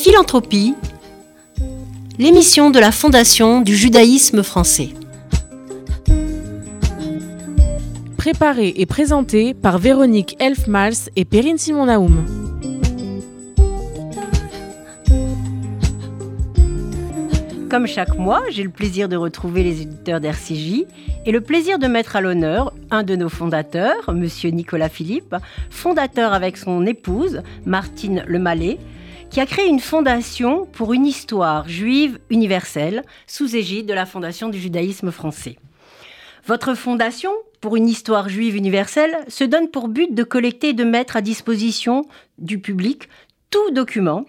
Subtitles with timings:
[0.00, 0.76] Philanthropie,
[2.20, 4.90] l'émission de la Fondation du judaïsme français.
[8.16, 12.24] Préparée et présentée par Véronique Elfmals et Perrine Simon-Naoum.
[17.68, 20.84] Comme chaque mois, j'ai le plaisir de retrouver les éditeurs d'RCJ
[21.26, 25.34] et le plaisir de mettre à l'honneur un de nos fondateurs, Monsieur Nicolas Philippe,
[25.70, 28.78] fondateur avec son épouse, Martine Lemallet,
[29.30, 34.48] qui a créé une fondation pour une histoire juive universelle sous égide de la Fondation
[34.48, 35.56] du judaïsme français.
[36.46, 40.84] Votre fondation pour une histoire juive universelle se donne pour but de collecter et de
[40.84, 42.06] mettre à disposition
[42.38, 43.08] du public
[43.50, 44.24] tout document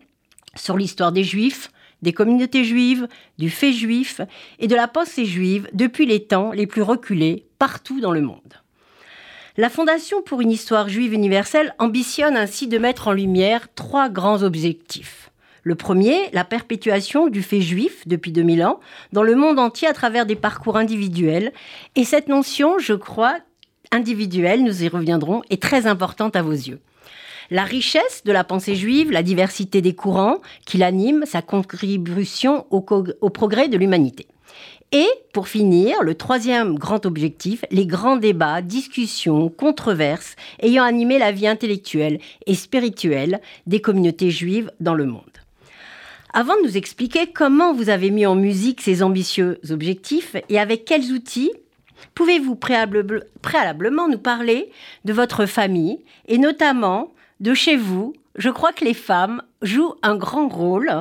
[0.55, 1.71] sur l'histoire des juifs,
[2.01, 3.07] des communautés juives,
[3.37, 4.19] du fait juif
[4.59, 8.53] et de la pensée juive depuis les temps les plus reculés partout dans le monde.
[9.59, 14.41] La Fondation pour une histoire juive universelle ambitionne ainsi de mettre en lumière trois grands
[14.41, 15.31] objectifs.
[15.63, 18.79] Le premier, la perpétuation du fait juif depuis 2000 ans
[19.11, 21.51] dans le monde entier à travers des parcours individuels.
[21.97, 23.35] Et cette notion, je crois,
[23.91, 26.79] individuelle, nous y reviendrons, est très importante à vos yeux.
[27.51, 32.85] La richesse de la pensée juive, la diversité des courants qui l'animent, sa contribution au,
[33.19, 34.25] au progrès de l'humanité.
[34.91, 41.31] Et pour finir, le troisième grand objectif, les grands débats, discussions, controverses ayant animé la
[41.31, 45.21] vie intellectuelle et spirituelle des communautés juives dans le monde.
[46.33, 50.85] Avant de nous expliquer comment vous avez mis en musique ces ambitieux objectifs et avec
[50.85, 51.51] quels outils,
[52.15, 54.71] pouvez-vous préalablement nous parler
[55.05, 60.15] de votre famille et notamment de chez vous, je crois que les femmes jouent un
[60.15, 60.91] grand rôle.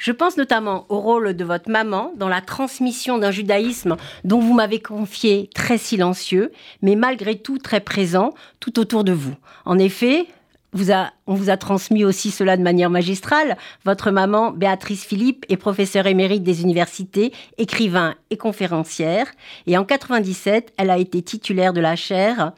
[0.00, 4.54] Je pense notamment au rôle de votre maman dans la transmission d'un judaïsme dont vous
[4.54, 9.34] m'avez confié très silencieux, mais malgré tout très présent tout autour de vous.
[9.66, 10.24] En effet,
[10.72, 13.58] on vous a transmis aussi cela de manière magistrale.
[13.84, 19.26] Votre maman, Béatrice Philippe, est professeure émérite des universités, écrivain et conférencière.
[19.66, 22.52] Et en 97, elle a été titulaire de la chaire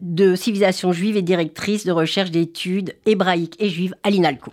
[0.00, 4.52] de civilisation juive et directrice de recherche d'études hébraïques et juives à l'INALCO.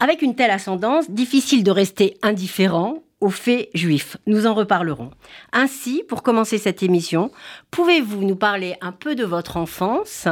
[0.00, 4.16] Avec une telle ascendance, difficile de rester indifférent aux faits juifs.
[4.26, 5.10] Nous en reparlerons.
[5.52, 7.30] Ainsi, pour commencer cette émission,
[7.70, 10.26] pouvez-vous nous parler un peu de votre enfance,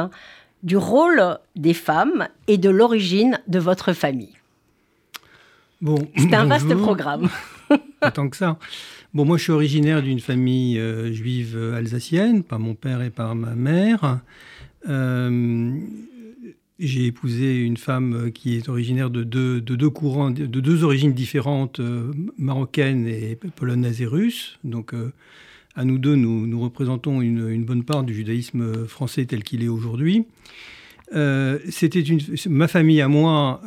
[0.63, 4.35] du rôle des femmes et de l'origine de votre famille?
[5.79, 7.29] Bon, C'est un vaste programme.
[7.99, 8.57] Pas tant que ça.
[9.13, 13.35] Bon, moi, je suis originaire d'une famille euh, juive alsacienne, par mon père et par
[13.35, 14.19] ma mère.
[14.89, 15.71] Euh,
[16.81, 21.13] j'ai épousé une femme qui est originaire de deux, de deux courants, de deux origines
[21.13, 24.59] différentes, euh, marocaine et polonaise et russe.
[24.63, 24.93] Donc,
[25.75, 30.25] à nous deux, nous, représentons une, bonne part du judaïsme français tel qu'il est aujourd'hui.
[31.69, 32.03] c'était
[32.47, 33.61] ma famille à moi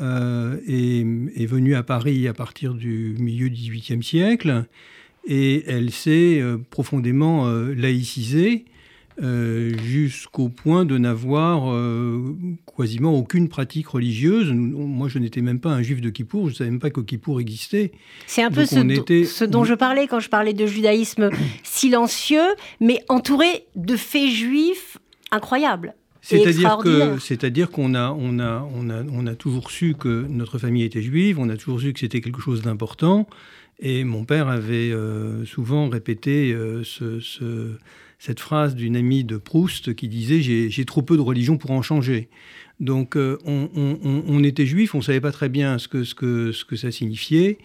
[0.67, 4.67] est, est, venue à Paris à partir du milieu du XVIIIe siècle
[5.27, 8.65] et elle s'est euh, profondément euh, laïcisée
[9.23, 11.73] euh, jusqu'au point de n'avoir
[12.77, 14.53] quasiment aucune pratique religieuse.
[14.53, 17.01] Moi, je n'étais même pas un juif de Kippour, je ne savais même pas que
[17.01, 17.93] Kippour existait.
[18.27, 21.31] C'est un peu ce, dont je parlais quand je parlais de judaïsme
[21.63, 24.99] silencieux, mais entouré de faits juifs
[25.31, 25.95] incroyables.
[26.25, 30.59] C'est-à-dire que, c'est-à-dire qu'on a, on a, on a, on a toujours su que notre
[30.59, 33.29] famille était juive, on a toujours su que c'était quelque chose d'important.
[33.79, 36.83] Et mon père avait euh, souvent répété euh,
[38.19, 41.83] cette phrase d'une amie de Proust qui disait J'ai trop peu de religion pour en
[41.83, 42.29] changer.
[42.81, 46.51] Donc euh, on, était juif, on ne savait pas très bien ce que, ce que,
[46.53, 47.59] ce que ça signifiait,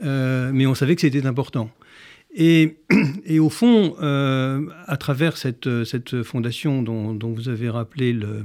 [0.00, 1.70] mais on savait que c'était important.
[2.34, 2.76] Et,
[3.26, 8.44] et, au fond, à travers cette, cette fondation dont, dont, vous avez rappelé le,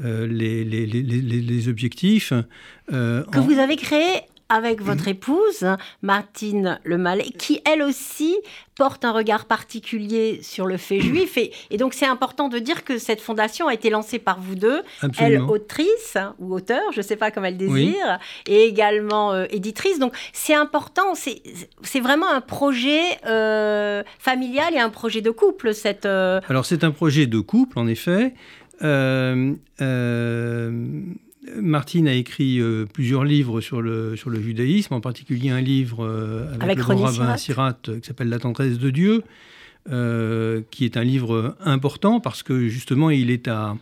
[0.00, 2.32] les, les, les, les, objectifs.
[2.88, 5.64] que vous avez créé avec votre épouse,
[6.02, 8.36] Martine Lemallet, qui elle aussi
[8.76, 11.38] porte un regard particulier sur le fait juif.
[11.38, 14.82] Et, donc c'est important de dire que cette fondation a été lancée par vous deux,
[15.18, 19.98] elle autrice ou auteur, je ne sais pas comment elle désire, et également euh, éditrice.
[19.98, 25.74] Donc c'est important, c'est vraiment un projet euh, familial et un projet de couple.
[25.74, 28.34] Cette, euh, Alors c'est un projet de couple, en effet.
[31.56, 36.04] Martine a écrit euh, plusieurs livres sur le, sur le judaïsme, en particulier un livre
[36.04, 39.22] euh, avec, le grand rabbin Sirat euh, qui s'appelle La tendresse de Dieu,
[39.86, 43.76] qui est un livre important parce que justement il est à,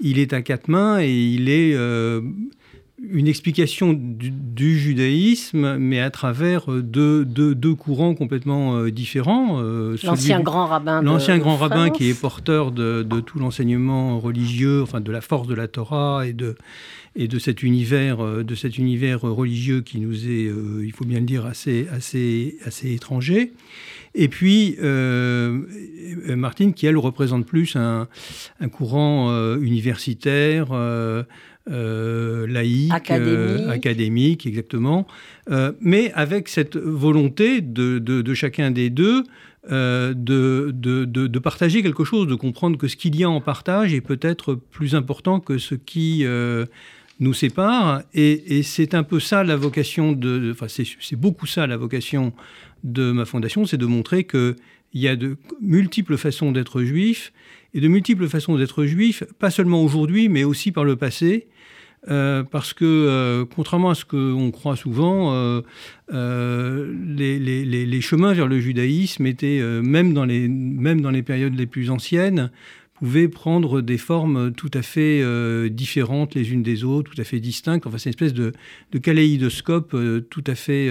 [0.00, 1.74] il est à quatre mains et il est
[3.02, 9.60] une explication du, judaïsme, mais à travers deux, deux, courants complètement différents.
[10.02, 11.02] l'ancien grand rabbin.
[11.02, 15.46] L'ancien grand rabbin qui est porteur de, de tout l'enseignement religieux, enfin de la force
[15.46, 16.56] de la Torah et de,
[17.16, 21.04] et de cet univers, euh, de cet univers religieux qui nous est, euh, il faut
[21.04, 23.52] bien le dire, assez, assez, assez étranger.
[24.14, 25.62] Et puis, euh,
[26.28, 28.08] Martine, qui elle représente plus un,
[28.72, 30.68] courant universitaire,
[31.66, 34.46] laïque, académique.
[34.46, 35.06] exactement,
[35.80, 39.24] mais avec cette volonté de, de, chacun des deux
[39.68, 43.94] de, de, de, partager quelque chose, de comprendre que ce qu'il y a en partage
[43.94, 46.24] est peut-être plus important que ce qui
[47.20, 48.02] nous sépare.
[48.14, 50.52] Et, c'est un peu ça la vocation de.
[50.52, 52.32] Enfin, c'est beaucoup ça la vocation
[52.84, 54.56] de ma fondation, c'est de montrer qu'il
[54.94, 57.32] y a de multiples façons d'être juif
[57.76, 61.46] et de multiples façons d'être juif, pas seulement aujourd'hui, mais aussi par le passé.
[62.08, 68.60] Euh, parce que, euh, contrairement à ce qu'on croit souvent, euh, les, chemins vers le
[68.60, 72.50] judaïsme étaient, même, dans les, même dans les périodes les plus anciennes,
[72.94, 75.22] pouvaient prendre des formes tout à fait
[75.68, 77.86] différentes les unes des autres, tout à fait distinctes.
[77.86, 78.52] Enfin, c'est une espèce de,
[78.92, 79.94] de kaléidoscope
[80.30, 80.88] tout à fait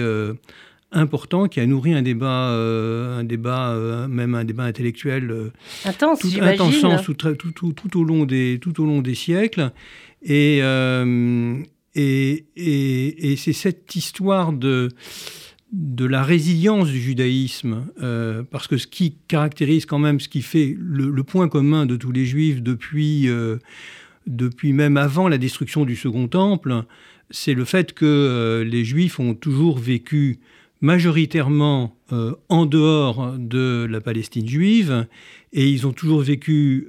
[0.92, 5.52] important qui a nourri un débat, un débat même un débat intellectuel
[5.84, 9.72] intense, tout, intense tout, tout, tout, au long des, tout au long des siècles.
[10.22, 10.58] Et,
[11.94, 14.90] et, et, et c'est cette histoire de
[15.72, 20.42] de la résilience du judaïsme, euh, parce que ce qui caractérise quand même, ce qui
[20.42, 23.56] fait le, point commun de tous les juifs depuis, euh,
[24.26, 26.84] depuis même avant la destruction du Second Temple,
[27.30, 30.38] c'est le fait que euh, les juifs ont toujours vécu
[30.80, 31.96] majoritairement
[32.48, 35.06] en dehors de la Palestine juive,
[35.52, 36.86] et ils ont toujours vécu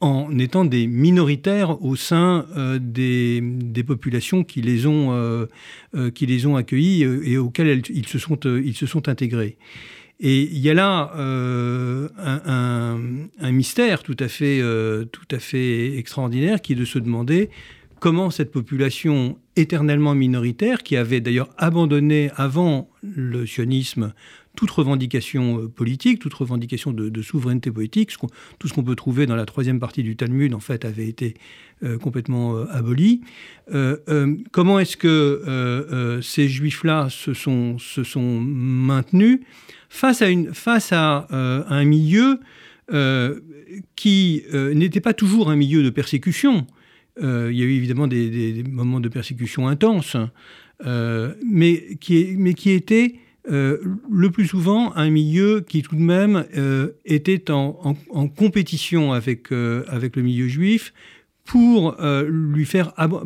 [0.00, 3.42] en étant des minoritaires au sein euh, des,
[3.86, 5.46] populations qui les ont, euh,
[5.94, 9.56] euh, qui les ont accueillis et auxquelles ils, se sont, ils se sont intégrés.
[10.20, 12.98] Et il y a là un,
[13.40, 14.60] un, mystère tout à, fait,
[15.12, 17.50] tout à fait extraordinaire qui est de se demander
[18.00, 24.12] comment cette population éternellement minoritaire, qui avait d'ailleurs abandonné avant le sionisme
[24.58, 28.10] toute revendication euh, politique, toute revendication de, souveraineté politique,
[28.58, 31.34] tout ce qu'on peut trouver dans la troisième partie du Talmud, en fait, avait été
[31.84, 33.20] euh, complètement euh, aboli.
[34.50, 39.40] comment est-ce que ces juifs-là se sont, maintenus
[39.88, 40.22] face
[40.92, 42.40] à un milieu
[43.94, 46.66] qui n'était pas toujours un milieu de persécution
[47.20, 50.16] il y a eu évidemment des, moments de persécution intenses,
[50.84, 53.14] mais, qui, mais qui était
[53.50, 53.78] euh,
[54.10, 57.94] le plus souvent un milieu qui tout de même euh, était en,
[58.36, 60.92] compétition avec, euh, le milieu juif
[61.44, 61.96] pour,
[62.28, 62.68] lui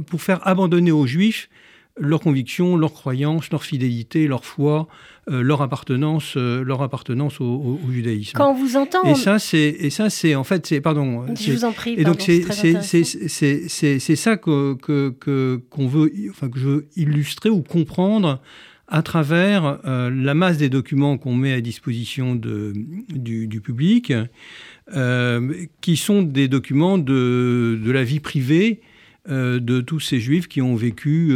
[0.06, 1.48] pour faire abandonner aux juifs
[1.96, 4.88] leurs convictions, leurs croyances, leur fidélité, leur foi,
[5.28, 8.32] leur appartenance, leur appartenance au, judaïsme.
[8.34, 11.26] Quand on vous entend, et ça c'est et ça c'est en fait c'est pardon.
[11.34, 11.94] Je vous en prie.
[11.98, 12.42] Et donc c'est
[13.28, 18.40] c'est ça que que qu'on veut enfin que je veux illustrer ou comprendre
[18.92, 22.74] à travers euh, la masse des documents qu'on met à disposition de,
[23.08, 24.12] du, public,
[24.94, 28.86] euh, qui sont des documents de, de la vie privée euh,
[29.28, 31.32] de tous ces juifs qui ont vécu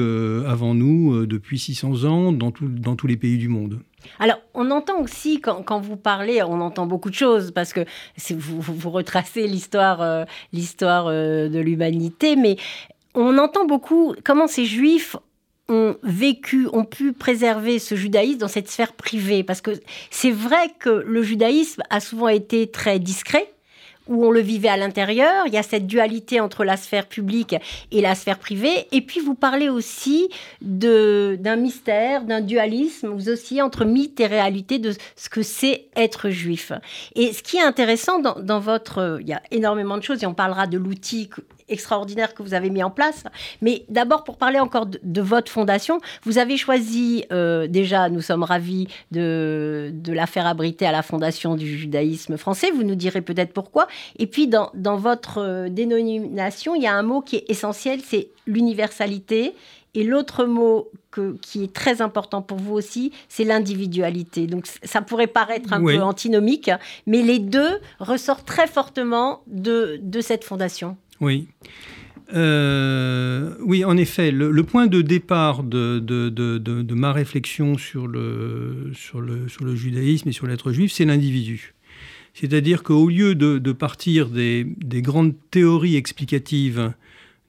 [0.46, 3.80] avant nous depuis 600 ans dans, tous les pays du monde.
[4.18, 7.84] Alors, on entend aussi, quand, vous parlez, on entend beaucoup de choses, parce que
[8.30, 9.98] vous, vous, retracez l'histoire
[10.52, 12.56] de l'humanité, mais
[13.14, 15.16] on entend beaucoup comment ces juifs
[15.68, 19.42] ont vécu, ont pu préserver ce judaïsme dans cette sphère privée.
[19.42, 19.72] Parce que
[20.10, 23.52] c'est vrai que le judaïsme a souvent été très discret,
[24.08, 25.44] où on le vivait à l'intérieur.
[25.46, 27.54] Il y a cette dualité entre la sphère publique
[27.90, 28.86] et la sphère privée.
[28.92, 30.28] Et puis vous parlez aussi
[30.60, 36.30] d'un mystère, d'un dualisme, vous aussi entre mythe et réalité de ce que c'est être
[36.30, 36.72] juif.
[37.14, 39.18] Et ce qui est intéressant dans, dans votre...
[39.20, 41.28] Il y a énormément de choses et on parlera de l'outil
[41.68, 43.24] extraordinaire que vous avez mis en place.
[43.62, 48.42] Mais d'abord, pour parler encore de, votre fondation, vous avez choisi, euh, déjà, nous sommes
[48.42, 52.70] ravis de, de la faire abriter à la Fondation du judaïsme français.
[52.70, 53.86] Vous nous direz peut-être pourquoi.
[54.18, 58.00] Et puis, dans, dans votre euh, dénomination, il y a un mot qui est essentiel,
[58.04, 59.54] c'est l'universalité.
[59.94, 64.46] Et l'autre mot que, qui est très important pour vous aussi, c'est l'individualité.
[64.46, 66.70] Donc ça pourrait paraître un peu antinomique,
[67.06, 70.98] mais les deux ressortent très fortement de, de cette fondation.
[71.20, 71.48] Oui.
[72.34, 79.20] Euh, oui, en effet, le, point de départ de, de, ma réflexion sur le, sur,
[79.20, 81.74] le, sur le judaïsme et sur l'être juif, c'est l'individu.
[82.34, 86.92] C'est-à-dire qu'au lieu de, partir des, grandes théories explicatives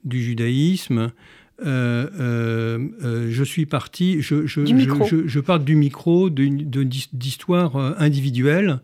[0.04, 1.12] du judaïsme,
[1.60, 5.04] je suis parti, je, je, Du micro.
[5.04, 8.80] je, pars du micro, euh, individuelles,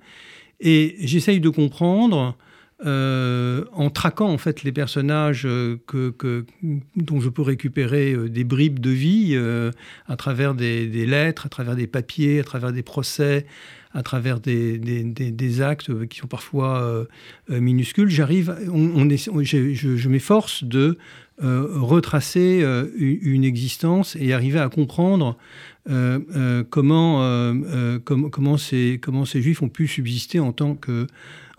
[0.60, 2.36] et j'essaye de comprendre,
[2.84, 6.44] euh, en traquant en fait les personnages euh, que,
[6.96, 9.36] dont je peux récupérer euh, des bribes de vie
[10.06, 13.46] à travers des, lettres, à travers des papiers, à travers des procès,
[13.92, 17.06] à travers des, actes qui sont parfois
[17.48, 18.08] minuscules.
[18.10, 20.98] J'arrive, on, est- je, m'efforce de
[21.38, 22.64] retracer
[22.96, 25.36] une, existence et arriver à comprendre
[26.70, 27.18] comment,
[28.04, 31.06] com- comment, ces, comment ces juifs ont pu subsister en tant que,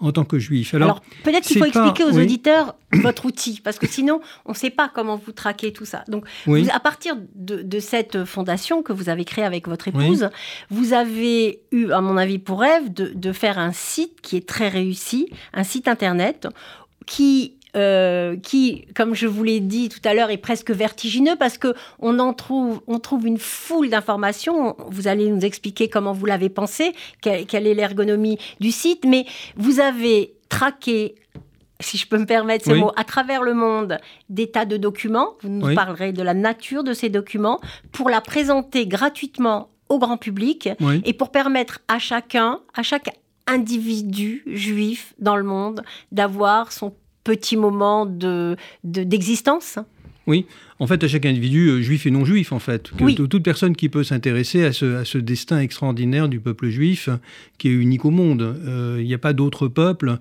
[0.06, 0.74] en tant que juifs.
[0.74, 2.24] Alors, peut-être qu'il faut pas- expliquer aux oui.
[2.24, 6.04] auditeurs votre outil, parce que sinon, on ne sait pas comment vous traquez tout ça.
[6.08, 9.88] Donc, oui, vous- à partir de, de cette fondation que vous avez créée avec votre
[9.88, 10.30] épouse,
[10.70, 14.48] vous avez eu, à mon avis, pour rêve de, de faire un site qui est
[14.48, 16.48] très réussi, un site internet
[17.06, 21.58] qui euh, qui, comme je vous l'ai dit tout à l'heure, est presque vertigineux parce
[21.58, 24.76] que on en trouve, on trouve une foule d'informations.
[24.90, 29.26] Vous allez nous expliquer comment vous l'avez pensé, quelle, quelle est l'ergonomie du site, mais
[29.58, 31.16] vous avez traqué,
[31.82, 32.80] si je peux me permettre ce Oui.
[32.80, 33.98] mot, à travers le monde
[34.30, 35.34] des tas de documents.
[35.42, 35.76] Vous nous Oui.
[35.76, 37.60] parlerez de la nature de ces documents
[37.92, 41.02] pour la présenter gratuitement au grand public oui.
[41.06, 43.10] et pour permettre à chacun, à chaque
[43.48, 46.94] individu juif dans le monde, d'avoir son
[47.26, 48.56] petit moment de
[48.86, 49.78] de- d'existence.
[50.80, 52.92] En fait, à chaque individu, euh, juif et non juif, en fait.
[52.98, 53.16] Que Oui.
[53.16, 57.18] Toute personne qui peut s'intéresser à ce, à ce destin extraordinaire du peuple juif, euh,
[57.60, 58.42] qui est unique au monde.
[58.42, 60.18] Euh, Il n'y a pas d'autre peuple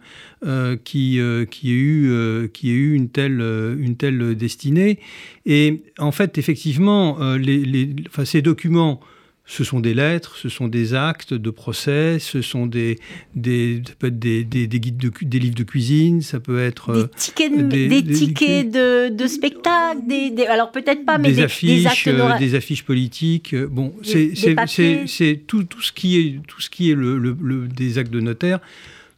[0.46, 3.40] euh, qui, euh, qui, ait eu, qui ait eu une telle,
[3.80, 4.98] une telle destinée.
[5.46, 9.00] Et en fait, effectivement, les, les- enfin, ces documents,
[9.46, 12.98] ce sont des lettres, ce sont des actes de procès, ce sont des,
[13.34, 16.58] des, ça peut être des, des, des guides de, des livres de cuisine, ça peut
[16.60, 16.88] être...
[16.90, 21.18] euh, Des tickets, de, des- des des- tickets de, de spectacle, des, alors peut-être pas,
[21.18, 23.52] mais des, affiches, actes euh, des affiches politiques.
[23.52, 27.68] euh, Bon, c'est tout, tout ce qui est tout ce qui est le, le- le-
[27.68, 28.60] des actes de notaire.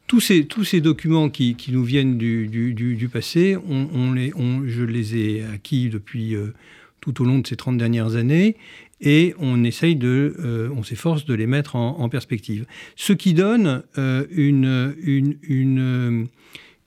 [0.08, 3.88] Tous ces, tous ces documents qui, qui nous viennent du, du, du- du passé, on,
[3.92, 6.52] on les, on- je les ai acquis depuis euh,
[7.00, 8.56] tout au long de ces 30 dernières années
[9.00, 12.66] et on essaye de, euh, on s'efforce de les mettre en, perspective.
[12.94, 16.24] Ce qui donne euh, une, une, une, euh,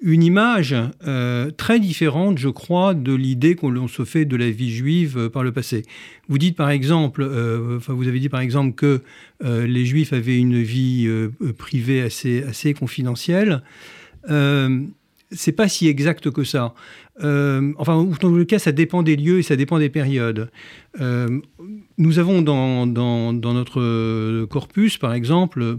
[0.02, 0.76] image
[1.58, 5.52] très différente, je crois, de l'idée qu'on se fait de la vie juive par le
[5.52, 5.84] passé.
[6.30, 7.24] Vous dites par exemple,
[7.76, 9.02] enfin vous avez dit par exemple que
[9.44, 11.10] les juifs avaient une vie
[11.58, 13.62] privée assez, assez confidentielle.
[15.32, 16.74] C'est pas si exact que ça.
[17.22, 20.50] Euh, enfin, dans le cas, ça dépend des lieux et ça dépend des périodes.
[21.02, 21.40] Euh,
[21.98, 25.78] nous avons dans, notre corpus, par exemple,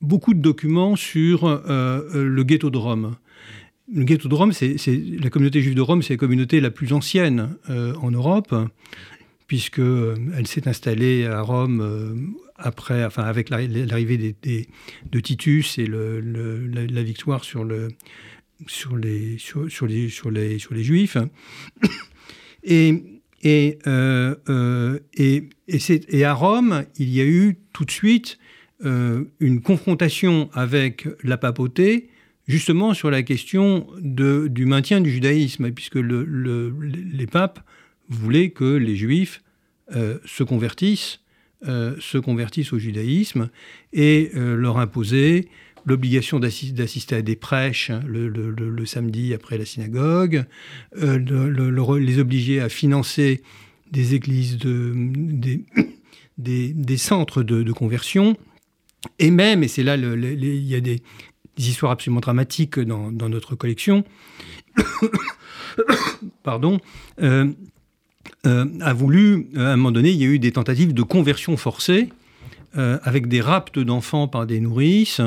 [0.00, 3.16] beaucoup de documents sur euh, le ghetto de Rome.
[3.92, 4.76] Le ghetto de Rome, c'est
[5.22, 8.54] la communauté juive de Rome, c'est la communauté la plus ancienne euh, en Europe,
[9.46, 12.14] puisque euh, elle s'est installée à Rome euh,
[12.56, 14.36] après, enfin, avec l'arri- l'arrivée
[15.10, 17.88] de Titus et la victoire sur le
[18.66, 19.38] sur les,
[20.82, 21.16] juifs.
[23.44, 28.38] Euh, euh, et, à Rome, il y a eu tout de suite
[28.84, 32.08] euh, une confrontation avec la papauté,
[32.46, 37.60] justement sur la question du maintien du judaïsme, puisque le, le- les papes
[38.08, 39.42] voulaient que les juifs
[40.24, 41.20] se convertissent,
[41.64, 43.50] se convertissent au judaïsme
[43.92, 45.48] et leur imposer
[45.84, 50.44] l'obligation d'assi- d'assister à des prêches hein, le, le- le- samedi après la synagogue,
[50.98, 53.42] euh, le- le- le- les obliger à financer
[53.90, 55.64] des églises, de, des,
[56.38, 58.36] des- centres de, conversion,
[59.18, 61.02] et même, et c'est là, il y a des,
[61.56, 64.04] des histoires absolument dramatiques dans, dans notre collection,
[66.42, 66.78] pardon,
[67.22, 67.52] euh,
[68.46, 71.56] euh, a voulu, à un moment donné, il y a eu des tentatives de conversion
[71.56, 72.08] forcée,
[72.78, 75.20] euh, avec des rapts d'enfants par des nourrices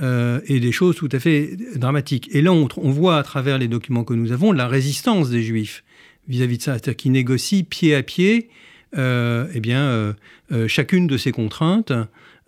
[0.00, 2.30] euh, et des choses tout à fait dramatiques.
[2.32, 5.84] Et là, on, voit à travers les documents que nous avons la résistance des Juifs
[6.28, 8.48] vis-à-vis de ça, c'est-à-dire qu'ils négocient pied à pied
[8.96, 10.14] euh, eh bien, euh,
[10.66, 11.92] chacune de ces contraintes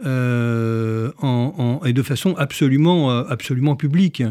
[0.03, 4.23] et de façon absolument, absolument publique.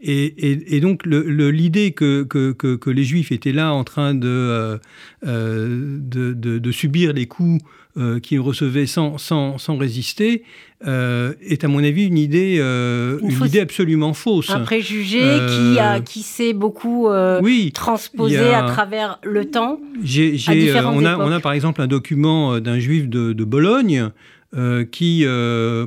[0.00, 4.78] Et, donc l'idée que, les Juifs étaient là en train de-
[5.24, 7.64] de subir les coups
[8.00, 10.42] euh, qu'ils recevaient sans, sans, sans résister
[10.86, 14.48] euh, est à mon avis une idée, euh, Une une fausse- idée absolument fausse.
[14.50, 19.44] un préjugé Euh, qui, a, qui s'est beaucoup euh, oui, transposé a- à travers le
[19.44, 19.78] temps.
[20.02, 23.08] J'ai, à j'ai, euh, on, a, on a par exemple un document euh, d'un juif
[23.08, 24.08] de, de Bologne
[24.56, 25.86] euh, qui euh,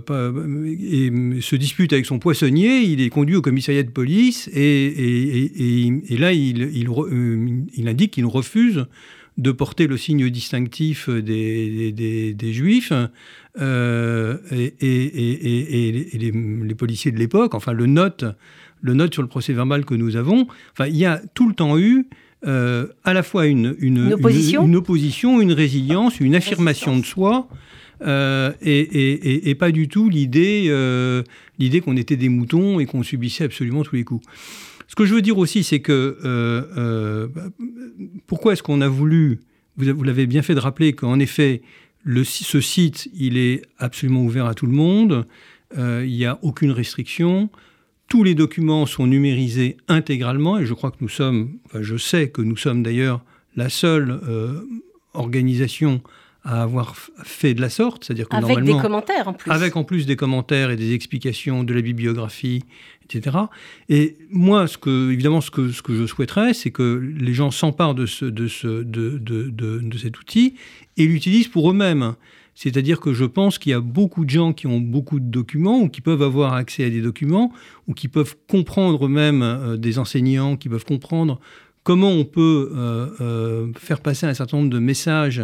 [0.80, 2.82] et, se dispute avec son poissonnier.
[2.82, 8.12] Il est conduit au commissariat de police et, et- et- là, il, euh, il indique
[8.12, 8.86] qu'il refuse
[9.38, 12.94] de porter le signe distinctif des, des, juifs.
[13.60, 18.26] Euh, et, et, les, les, policiers de l'époque, enfin le note,
[18.82, 20.48] le note sur le procès verbal que nous avons.
[20.74, 22.08] Enfin, il y a tout le temps eu
[22.46, 24.66] euh, à la fois une, une, opposition?
[24.66, 25.40] Une, opposition.
[25.40, 27.48] une résilience, une affirmation de soi,
[28.02, 31.24] euh, et, et, pas du tout l'idée euh,
[31.58, 34.26] l'idée qu'on était des moutons et qu'on subissait absolument tous les coups.
[34.88, 37.30] Ce que je veux dire aussi, c'est que
[38.28, 39.40] pourquoi est-ce qu'on a voulu,
[39.78, 41.62] vous, l'avez bien fait de rappeler qu'en effet,
[42.06, 45.26] ce site, il est absolument ouvert à tout le monde,
[45.76, 47.50] il n'y a aucune restriction,
[48.08, 52.30] tous les documents sont numérisés intégralement et je crois que nous sommes, enfin je sais
[52.30, 53.24] que nous sommes d'ailleurs
[53.56, 54.62] la seule euh,
[55.14, 56.02] organisation
[56.44, 59.84] à avoir fait de la sorte, c'est-à-dire que avec des commentaires en plus, avec en
[59.84, 62.64] plus des commentaires et des explications de la bibliographie,
[63.06, 63.38] etc.
[63.88, 67.50] Et moi, ce que évidemment, ce que ce que je souhaiterais, c'est que les gens
[67.50, 70.56] s'emparent de ce de ce de, de, de, de cet outil
[70.98, 72.16] et l'utilisent pour eux-mêmes.
[72.56, 75.80] C'est-à-dire que je pense qu'il y a beaucoup de gens qui ont beaucoup de documents
[75.80, 77.52] ou qui peuvent avoir accès à des documents
[77.88, 81.40] ou qui peuvent comprendre même euh, des enseignants, qui peuvent comprendre
[81.84, 85.42] comment on peut euh, euh, faire passer un certain nombre de messages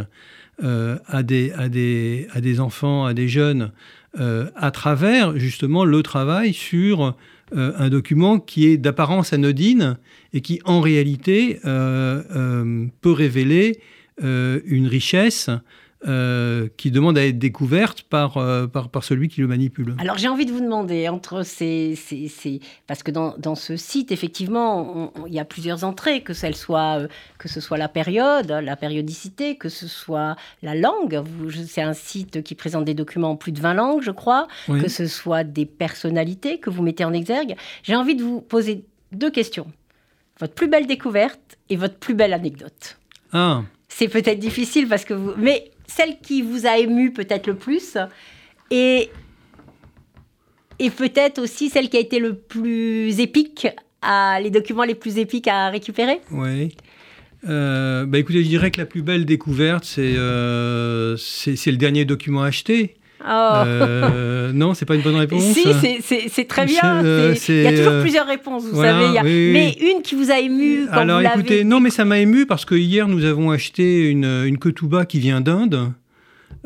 [0.61, 3.71] à, des, à, des, enfants, à des jeunes,
[4.17, 7.15] à travers justement le travail sur
[7.55, 9.97] un document qui est d'apparence anodine
[10.33, 13.79] et qui en réalité peut révéler
[14.21, 15.49] une richesse
[16.07, 19.95] euh, qui demande à être découverte par, euh, par, par, celui qui le manipule.
[19.99, 22.61] Alors j'ai envie de vous demander, entre ces, ces, ces...
[22.87, 27.01] parce que dans, dans, ce site, effectivement, il y a plusieurs entrées, que, celle soit,
[27.01, 31.21] euh, que ce soit la période, la périodicité, que ce soit la langue.
[31.67, 34.87] C'est un site qui présente des documents en plus de 20 langues, je crois, que
[34.87, 37.57] ce soit des personnalités que vous mettez en exergue.
[37.83, 39.67] J'ai envie de vous poser deux questions.
[40.39, 42.97] Votre plus belle découverte et votre plus belle anecdote.
[43.33, 43.63] Ah.
[43.89, 45.33] C'est peut-être difficile parce que vous...
[45.35, 47.97] Mais celle qui vous a ému peut-être le plus
[48.71, 49.09] et,
[50.79, 53.67] et peut-être aussi celle qui a été le plus épique,
[54.01, 56.75] à, les documents les plus épiques à récupérer Oui.
[57.47, 62.43] Euh, bah écoutez, je dirais que la plus belle découverte, c'est euh, le dernier document
[62.43, 62.95] acheté.
[63.25, 63.53] Oh.
[63.65, 65.43] Euh, non, c'est pas une bonne réponse.
[65.43, 65.65] Si,
[66.29, 67.03] c'est très bien.
[67.03, 69.19] Euh, il y a toujours plusieurs réponses, vous savez.
[69.23, 72.65] Mais une qui vous a ému quand Alors, écoutez, non, mais ça m'a ému parce
[72.65, 75.91] que hier nous avons acheté une, une ketouba qui vient d'Inde,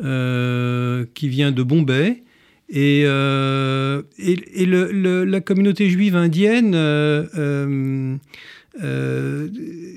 [0.02, 2.22] euh, qui vient de Bombay.
[2.70, 4.04] Et, et, le,
[5.24, 6.74] la communauté juive indienne
[8.82, 9.48] euh,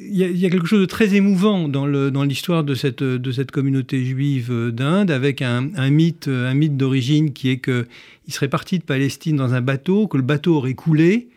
[0.10, 5.12] il y, a quelque chose de très émouvant dans l'histoire de, cette, communauté juive d'Inde,
[5.12, 10.18] avec un mythe d'origine qui est qu'il serait parti de Palestine dans un bateau, que
[10.18, 11.28] le bateau aurait coulé,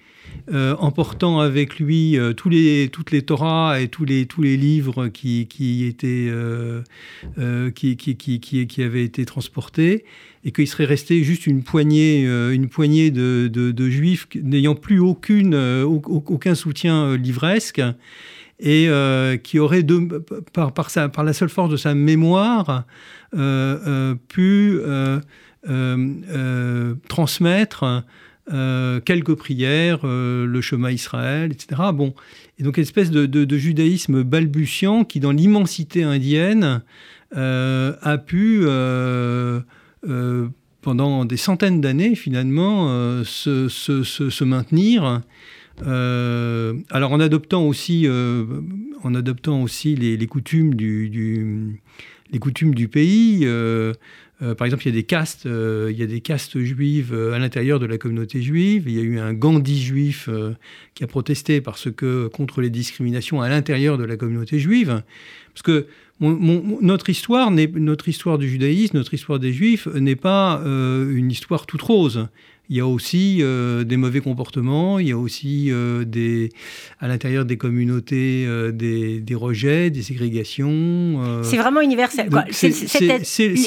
[0.52, 2.52] euh, emportant avec lui euh, toutes
[3.10, 4.26] les Torahs et tous les,
[4.56, 5.46] livres qui,
[5.86, 6.82] étaient, euh,
[7.70, 10.04] qui, avaient été transportés,
[10.44, 17.82] et qu'il serait resté juste une poignée, de, juifs n'ayant plus aucun soutien livresque,
[18.58, 18.88] et
[19.42, 19.58] qui
[20.88, 22.84] sa, par la seule force de sa mémoire,
[24.28, 24.78] pu
[27.08, 28.04] transmettre
[28.52, 31.80] euh, quelques prières, euh, le chemin Israël, etc.
[31.94, 32.14] Bon,
[32.58, 36.82] et donc une espèce de, judaïsme balbutiant qui, dans l'immensité indienne,
[37.36, 38.64] euh, a pu,
[40.82, 45.20] pendant des centaines d'années, finalement, se, maintenir.
[45.86, 48.08] alors en adoptant aussi,
[49.04, 51.80] en adoptant aussi les coutumes du
[52.90, 53.46] pays,
[54.42, 57.12] euh, par exemple, il y a des castes, euh, il y a des castes juives
[57.12, 58.84] euh, à l'intérieur de la communauté juive.
[58.86, 60.28] Il y a eu un Gandhi juif
[60.94, 65.02] qui a protesté parce que contre les discriminations à l'intérieur de la communauté juive.
[65.52, 65.86] Parce que
[66.20, 71.82] notre histoire, notre histoire du judaïsme, notre histoire des juifs n'est pas une histoire toute
[71.82, 72.28] rose
[72.70, 76.50] il y a aussi euh, des mauvais comportements, il y a aussi euh, des,
[77.00, 81.42] à l'intérieur des communautés euh, des, rejets, des ségrégations.
[81.42, 82.30] c'est vraiment universel.
[82.52, 82.68] C'est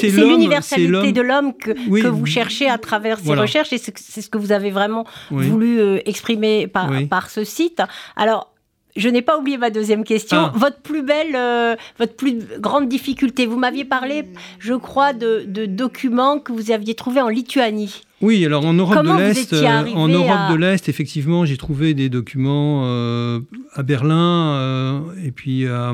[0.08, 4.38] l'universalité de l'homme que, que, vous cherchez à travers ces recherches et c'est ce que
[4.38, 7.82] vous avez vraiment voulu exprimer par, par ce site.
[8.16, 8.54] Alors,
[8.96, 10.38] je n'ai pas oublié ma deuxième question.
[10.38, 10.52] Ah.
[10.54, 13.44] Votre plus belle, votre plus grande difficulté.
[13.44, 14.24] Vous m'aviez parlé,
[14.60, 18.02] je crois, de, de, documents que vous aviez trouvés en Lituanie.
[18.24, 21.58] Oui, alors en Europe Comment de l'Est, euh, en Europe à- de l'Est, effectivement, j'ai
[21.58, 23.40] trouvé des documents euh,
[23.74, 25.92] à Berlin euh, et puis euh,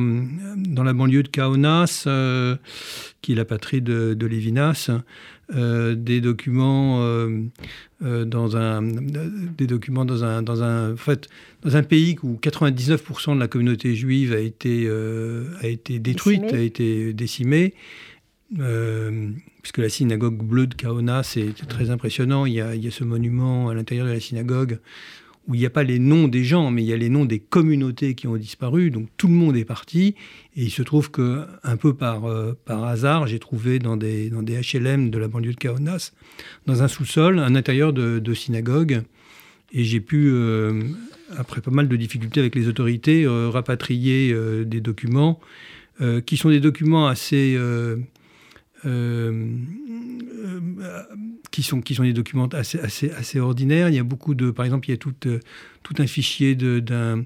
[0.57, 2.07] dans la banlieue de Kaunas,
[3.21, 4.91] qui est la patrie de, de Lévinas,
[5.53, 7.01] des documents
[8.01, 11.29] dans un des documents dans un dans un en fait
[11.63, 16.61] dans un pays où 99% de la communauté juive a été a été détruite, Décimée.
[16.61, 17.75] a été décimée.
[18.61, 19.31] Euh,
[19.63, 22.47] puisque la synagogue bleue de Kaunas, c'est très impressionnant.
[22.47, 24.79] Il y, a, il y a ce monument à l'intérieur de la synagogue
[25.49, 27.25] où il n'y a pas les noms des gens, mais il y a les noms
[27.25, 28.91] des communautés qui ont disparu.
[28.91, 30.15] Donc tout le monde est parti.
[30.55, 34.31] Et il se trouve que, un peu par, euh, par hasard, j'ai trouvé dans des,
[34.31, 36.13] dans des HLM de la banlieue de Kaunas,
[36.67, 39.03] dans un sous-sol, un intérieur de, de synagogue.
[39.73, 40.83] Et j'ai pu, euh,
[41.37, 45.41] après pas mal de difficultés avec les autorités, euh, rapatrier des documents
[46.25, 47.59] qui sont des documents assez.
[48.87, 49.49] Euh,
[50.81, 51.03] euh,
[51.51, 53.89] qui sont qui sont des documents assez assez assez ordinaires.
[53.89, 55.41] Il y a beaucoup de, par exemple, il y a tout euh,
[55.83, 57.25] tout un fichier d'un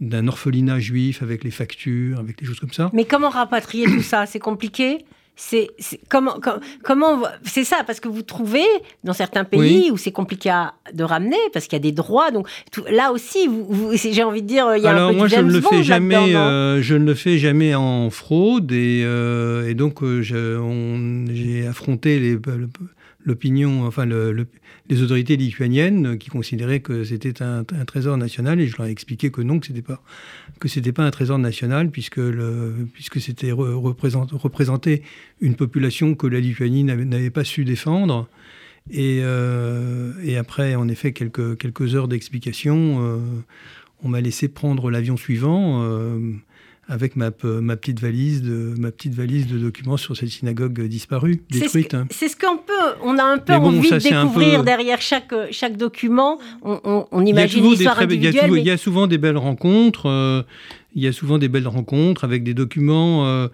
[0.00, 2.90] d'un orphelinat juif avec les factures, avec des choses comme ça.
[2.92, 4.26] Mais comment rapatrier tout ça?
[4.26, 5.04] C'est compliqué?
[5.38, 5.68] C'est
[6.08, 8.64] comment com- comment c'est ça parce que vous trouvez
[9.04, 9.90] dans certains pays Oui.
[9.92, 13.12] où c'est compliqué à- de ramener parce qu'il y a des droits donc tout- là
[13.12, 15.40] aussi vous, j'ai envie de dire il y a Alors un peu moi du je
[15.40, 19.74] ne le fais jamais, euh, je ne le fais jamais en fraude et, euh, et
[19.74, 22.38] donc euh, j'ai affronté
[23.24, 24.46] l'opinion, enfin le- le-
[24.88, 29.30] les autorités lituaniennes qui considéraient que c'était un, trésor national et je leur ai expliqué
[29.30, 30.02] que non, que c'était pas
[30.60, 32.20] que c'était pas un trésor national puisque
[32.92, 35.02] puisque c'était re- représent- représentait
[35.40, 38.28] une population que la Lituanie n'avait pas su défendre.
[38.90, 43.18] Et, euh, et après, en effet, quelques, quelques heures d'explication, euh,
[44.02, 46.18] on m'a laissé prendre l'avion suivant euh,
[46.88, 50.80] avec ma, pe- ma, petite valise de, ma petite valise de documents sur cette synagogue
[50.86, 51.94] disparue, C'est ce détruite.
[51.94, 52.06] hein.
[52.10, 52.72] C'est ce qu'on peut,
[53.02, 56.38] on a un peu bon, envie ça, de découvrir peu- derrière chaque, chaque document.
[56.62, 60.06] On, imagine l'histoire y a il y a souvent des belles rencontres.
[60.08, 60.42] euh,
[60.94, 63.26] il y a souvent des belles rencontres avec des documents.
[63.26, 63.48] euh,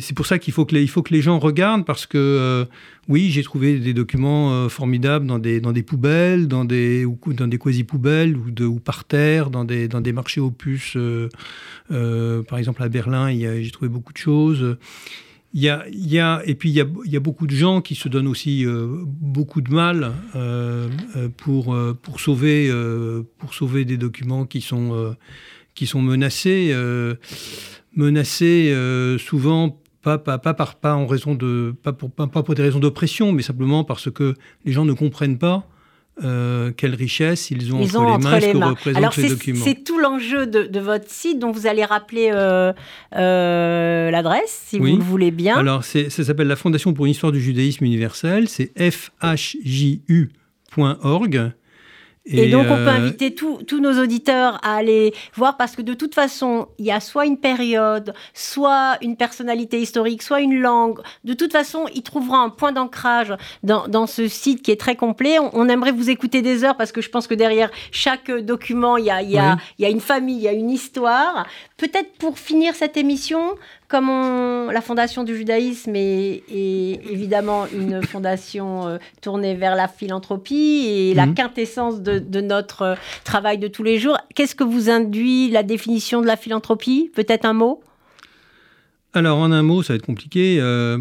[0.00, 2.64] c'est pour ça qu'il faut que les, gens regardent parce que euh,
[3.08, 7.06] oui, j'ai trouvé des documents euh, formidables dans des, poubelles, dans des,
[7.58, 10.98] quasi-poubelles ou, par terre, dans des, marchés aux puces.
[11.88, 14.76] par exemple, à Berlin, j'ai trouvé beaucoup de choses.
[15.54, 18.66] Il y a, et puis il y, a, beaucoup de gens qui se donnent aussi
[18.66, 20.12] beaucoup de mal
[21.36, 21.76] pour,
[22.18, 25.14] sauver, des documents qui sont,
[25.74, 27.14] qui sont menacés, euh,
[27.96, 32.42] menacés euh, souvent pas, pas, pas, par, pas, en raison de, pas, pour, pas, pas
[32.42, 35.66] pour des raisons d'oppression, mais simplement parce que les gens ne comprennent pas
[36.24, 38.68] euh, quelle richesse ils ont ils entre ont les entre mains, les ce que mains.
[38.70, 39.64] représentent Alors ces documents.
[39.64, 42.72] c'est tout l'enjeu de, de votre site dont vous allez rappeler euh,
[43.16, 44.90] euh, l'adresse, si Oui.
[44.92, 45.56] vous le voulez bien.
[45.56, 48.46] Alors, c'est- ça s'appelle la Fondation pour une histoire du judaïsme universel.
[48.48, 48.72] C'est
[50.76, 51.52] fhju.org.
[52.24, 55.82] Et, donc, on peut euh, inviter tous tous nos auditeurs à aller voir parce que
[55.82, 60.60] de toute façon, il y a soit une période, soit une personnalité historique, soit une
[60.60, 61.00] langue.
[61.24, 64.94] De toute façon, il trouvera un point d'ancrage dans, dans ce site qui est très
[64.94, 65.40] complet.
[65.40, 68.96] On, on aimerait vous écouter des heures parce que je pense que derrière chaque document,
[68.96, 69.60] il y a, il y a, Oui.
[69.78, 71.46] il y a une famille, il y a une histoire.
[71.76, 73.56] Peut-être pour finir cette émission,
[73.92, 79.86] comme on- la Fondation du judaïsme est, est évidemment une fondation euh, tournée vers la
[79.86, 81.34] philanthropie et la Mhm.
[81.34, 85.62] quintessence de, de notre euh, travail de tous les jours, qu'est-ce que vous induit la
[85.62, 87.10] définition de la philanthropie?
[87.14, 87.82] Peut-être un mot?
[89.12, 90.56] Alors, en un mot, ça va être compliqué.
[90.58, 90.96] euh,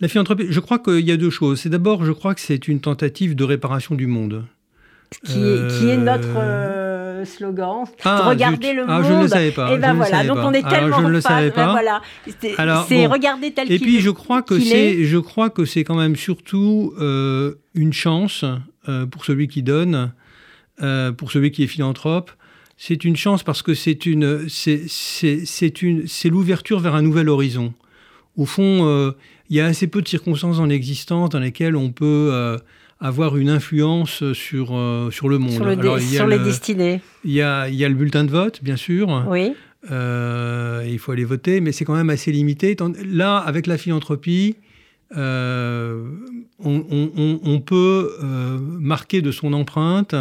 [0.00, 1.60] la philanthropie, je crois qu'il y a deux choses.
[1.60, 4.44] C'est d'abord, je crois que c'est une tentative de réparation du monde.
[5.24, 6.36] qui, est, qui est notre
[7.24, 7.84] slogan.
[8.04, 8.76] Ah, Regardez zut.
[8.76, 9.04] le Ah, monde.
[9.08, 9.70] je ne le savais pas.
[9.72, 10.46] Et je ben voilà, donc pas.
[10.46, 11.70] on est Alors, tellement je ne en le savais Ben pas.
[11.72, 12.02] voilà,
[12.40, 13.12] c'est Alors, c'est bon.
[13.12, 16.16] regarder tel Et qu'il puis je crois que c'est, je crois que c'est quand même
[16.16, 18.44] surtout euh, une chance
[18.88, 20.12] euh, pour celui qui donne,
[20.82, 22.30] euh, pour celui qui est philanthrope.
[22.76, 27.72] C'est une chance parce que c'est une, c'est, une, l'ouverture vers un nouvel horizon.
[28.36, 29.12] Au fond,
[29.48, 32.58] il y a assez peu de circonstances dans l'existence dans lesquelles on peut
[33.00, 35.50] avoir une influence sur, euh, sur le monde.
[35.52, 37.00] sur, le Alors, les le- destinées.
[37.24, 39.24] il y a, il y a le bulletin de vote, bien sûr.
[39.28, 39.52] Oui.
[39.90, 42.76] Euh, il faut aller voter, mais c'est quand même assez limité.
[43.04, 44.56] Là, avec la philanthropie,
[45.16, 46.02] euh,
[46.58, 48.10] on, on- on- on peut
[48.80, 50.14] marquer de son empreinte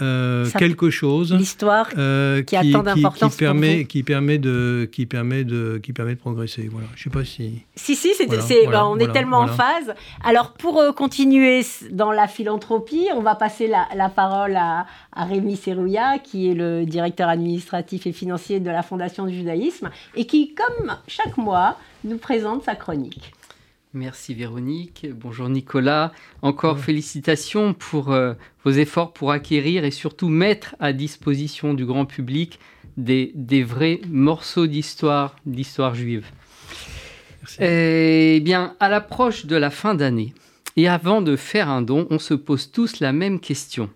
[0.00, 1.88] euh, quelque chose L'histoire.
[1.98, 3.86] euh, qui a tant d'importance pour permet, vous.
[3.86, 6.68] qui permet de, qui permet de, qui permet de progresser.
[6.70, 6.86] Voilà.
[6.94, 7.62] Je sais pas si.
[7.74, 9.94] Si, si, c'est, Voilà, c'est- voilà, bah, on est tellement en phase.
[10.22, 15.24] Alors, pour euh, continuer dans la philanthropie, on va passer la, la parole à, à
[15.24, 20.24] Rémi Serrouillat, qui est le directeur administratif et financier de la Fondation du judaïsme, et
[20.26, 23.32] qui, comme chaque mois, nous présente sa chronique.
[23.92, 25.08] Merci Véronique.
[25.12, 26.12] Bonjour Nicolas.
[26.42, 32.04] Encore félicitations pour euh, vos efforts pour acquérir et surtout mettre à disposition du grand
[32.04, 32.60] public
[32.96, 36.24] des, vrais morceaux d'histoire, d'histoire juive.
[37.58, 40.34] Eh bien, à l'approche de la fin d'année,
[40.76, 43.90] et avant de faire un don, on se pose tous la même question.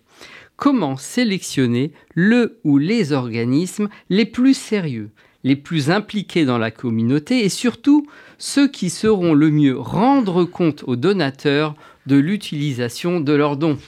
[0.56, 5.10] Comment sélectionner le ou les organismes les plus sérieux,
[5.44, 10.84] les plus impliqués dans la communauté et surtout ceux qui sauront le mieux rendre compte
[10.86, 11.74] aux donateurs
[12.06, 13.78] de l'utilisation de leurs dons.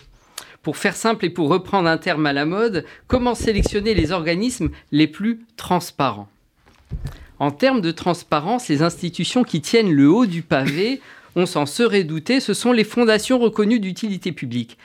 [0.63, 4.71] Pour faire simple et pour reprendre un terme à la mode, comment sélectionner les organismes
[4.91, 6.29] les plus transparents?
[7.39, 11.01] En termes de transparence, les institutions qui tiennent le haut du pavé,
[11.37, 14.79] on s'en serait douté, ce sont les fondations reconnues d'utilité publique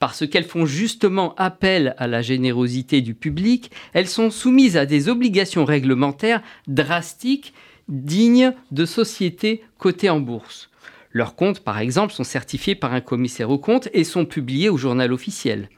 [0.00, 5.10] parce qu'elles font justement appel à la générosité du public, elles sont soumises à des
[5.10, 7.52] obligations réglementaires drastiques,
[7.90, 10.70] dignes de sociétés cotées en bourse.
[11.12, 14.76] Leurs comptes, par exemple, sont certifiés par un commissaire aux comptes et sont publiés au
[14.76, 15.68] journal officiel.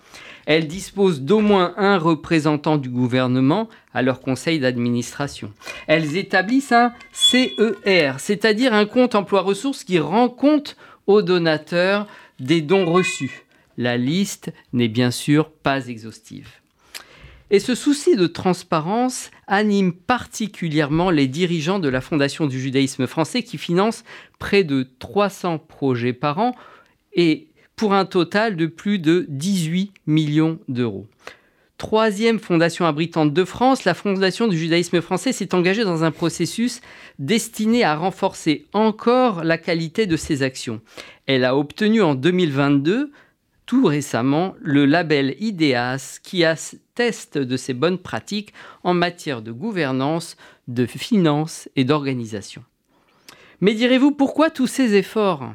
[0.45, 5.53] Elles disposent d'au moins un représentant du gouvernement à leur conseil d'administration.
[5.87, 12.07] Elles établissent un CER, c'est-à-dire un compte emploi-ressources qui rend compte aux donateurs
[12.41, 13.47] des dons reçus.
[13.79, 16.62] La liste n'est bien sûr pas exhaustive.
[17.55, 23.43] Et ce souci de transparence anime particulièrement les dirigeants de la Fondation du judaïsme français
[23.43, 24.05] qui finance
[24.39, 26.55] près de 300 projets par an
[27.13, 31.07] et pour un total de plus de 18 millions d'euros.
[31.77, 36.81] Troisième fondation abritante de France, la Fondation du judaïsme français s'est engagée dans un processus
[37.19, 40.81] destiné à renforcer encore la qualité de ses actions.
[41.27, 43.13] Elle a obtenu en 2022
[43.73, 48.53] tout récemment le label IDEAS qui atteste de ses bonnes pratiques
[48.85, 50.37] en matière de gouvernance,
[50.69, 52.63] de finance et d'organisation.
[53.63, 55.55] Mais direz-vous pourquoi tous ces efforts?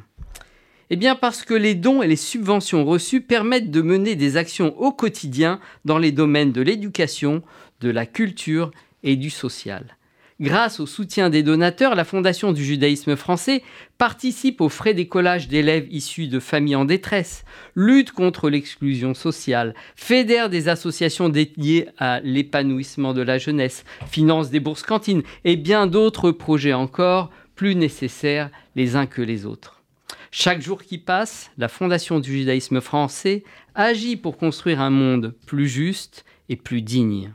[0.90, 4.76] Eh bien parce que les dons et les subventions reçues permettent de mener des actions
[4.80, 7.44] au quotidien dans les domaines de l'éducation,
[7.80, 8.72] de la culture
[9.04, 9.96] et du social.
[10.40, 13.64] Grâce au soutien des donateurs, la Fondation du judaïsme français
[13.98, 20.48] participe aux frais d'écolage d'élèves issus de familles en détresse, lutte contre l'exclusion sociale, fédère
[20.48, 26.30] des associations dédiées à l'épanouissement de la jeunesse, finance des bourses cantines et bien d'autres
[26.30, 29.82] projets encore plus nécessaires les uns que les autres.
[30.30, 33.42] Chaque jour qui passe, la Fondation du judaïsme français
[33.74, 37.32] agit pour construire un monde plus juste et plus digne.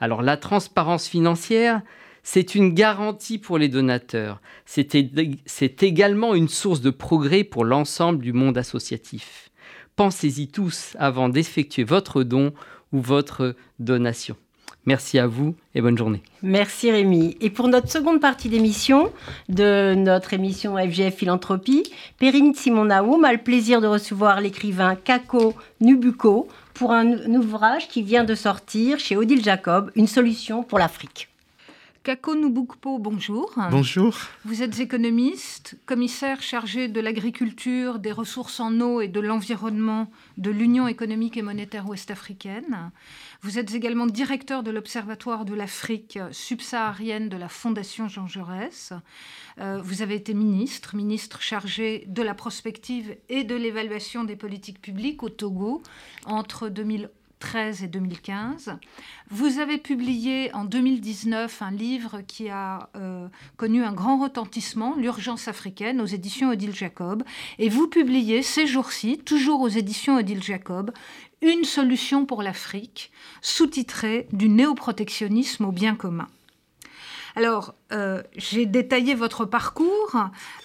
[0.00, 1.82] Alors la transparence financière,
[2.28, 4.40] c'est une garantie pour les donateurs.
[4.64, 9.50] C'est également une source de progrès pour l'ensemble du monde associatif.
[9.94, 12.52] Pensez-y tous avant d'effectuer votre don
[12.92, 14.34] ou votre donation.
[14.86, 16.20] Merci à vous et bonne journée.
[16.42, 17.36] Merci Rémi.
[17.40, 19.12] Et pour notre seconde partie d'émission,
[19.48, 21.84] de notre émission FGF Philanthropie,
[22.18, 28.02] Perrine Simon Naoum a le plaisir de recevoir l'écrivain Kako Nubuko pour un ouvrage qui
[28.02, 31.28] vient de sortir chez Odile Jacob, Une solution pour l'Afrique.
[32.06, 33.52] Kako Nubukpo, bonjour.
[33.72, 34.16] Bonjour.
[34.44, 40.52] Vous êtes économiste, commissaire chargé de l'agriculture, des ressources en eau et de l'environnement de
[40.52, 42.92] l'Union économique et monétaire ouest-africaine.
[43.42, 48.92] Vous êtes également directeur de l'Observatoire de l'Afrique subsaharienne de la Fondation Jean Jaurès.
[49.58, 54.80] Euh, vous avez été ministre, ministre chargé de la prospective et de l'évaluation des politiques
[54.80, 55.82] publiques au Togo
[56.24, 58.78] entre 2011 2013 et 2015.
[59.30, 65.48] Vous avez publié en 2019 un livre qui a euh, connu un grand retentissement, L'urgence
[65.48, 67.22] africaine, aux éditions Odile Jacob.
[67.58, 70.92] Et vous publiez ces jours-ci, toujours aux éditions Odile Jacob,
[71.42, 76.28] Une solution pour l'Afrique, sous-titrée Du néoprotectionnisme au bien commun.
[77.36, 80.16] Alors, euh, j'ai détaillé votre parcours,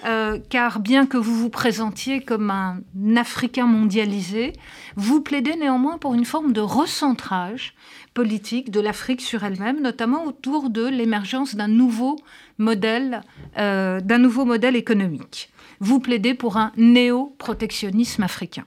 [0.06, 2.82] euh, car bien que vous vous présentiez comme un
[3.18, 4.54] Africain mondialisé,
[4.96, 7.76] vous plaidez néanmoins pour une forme de recentrage
[8.14, 12.16] politique de l'Afrique sur elle-même, notamment autour de l'émergence d'un nouveau
[12.58, 13.22] modèle,
[13.58, 15.52] euh, d'un nouveau modèle économique.
[15.82, 18.64] Vous plaidez pour un néo-protectionnisme africain.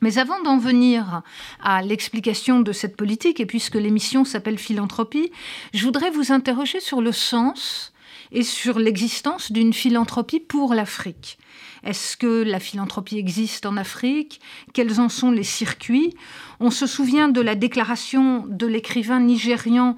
[0.00, 1.22] Mais avant d'en venir
[1.60, 5.30] à l'explication de cette politique, et puisque l'émission s'appelle Philanthropie,
[5.72, 7.92] je voudrais vous interroger sur le sens
[8.32, 11.38] et sur l'existence d'une philanthropie pour l'Afrique.
[11.84, 14.40] Est-ce que la philanthropie existe en Afrique?
[14.72, 16.14] Quels en sont les circuits?
[16.58, 19.96] On se souvient de la déclaration de l'écrivain nigérian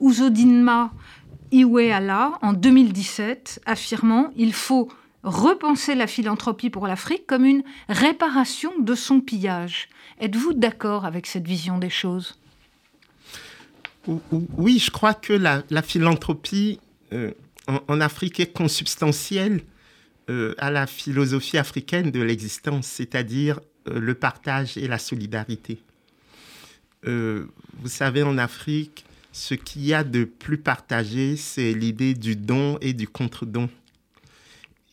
[0.00, 0.92] Uzodinma
[1.52, 4.88] Iweala en 2017, affirmant Il faut
[5.22, 9.88] repenser la philanthropie pour l'Afrique comme une réparation de son pillage.
[10.20, 12.38] Êtes-vous d'accord avec cette vision des choses?
[14.30, 16.80] Oui, je crois que la, philanthropie
[17.12, 17.32] euh,
[17.66, 19.60] en, Afrique est consubstantielle
[20.30, 25.78] euh, à la philosophie africaine de l'existence, c'est-à-dire euh, le partage et la solidarité.
[27.04, 32.76] Vous savez, en Afrique, ce qu'il y a de plus partagé, c'est l'idée du don
[32.80, 33.70] et du contre-don.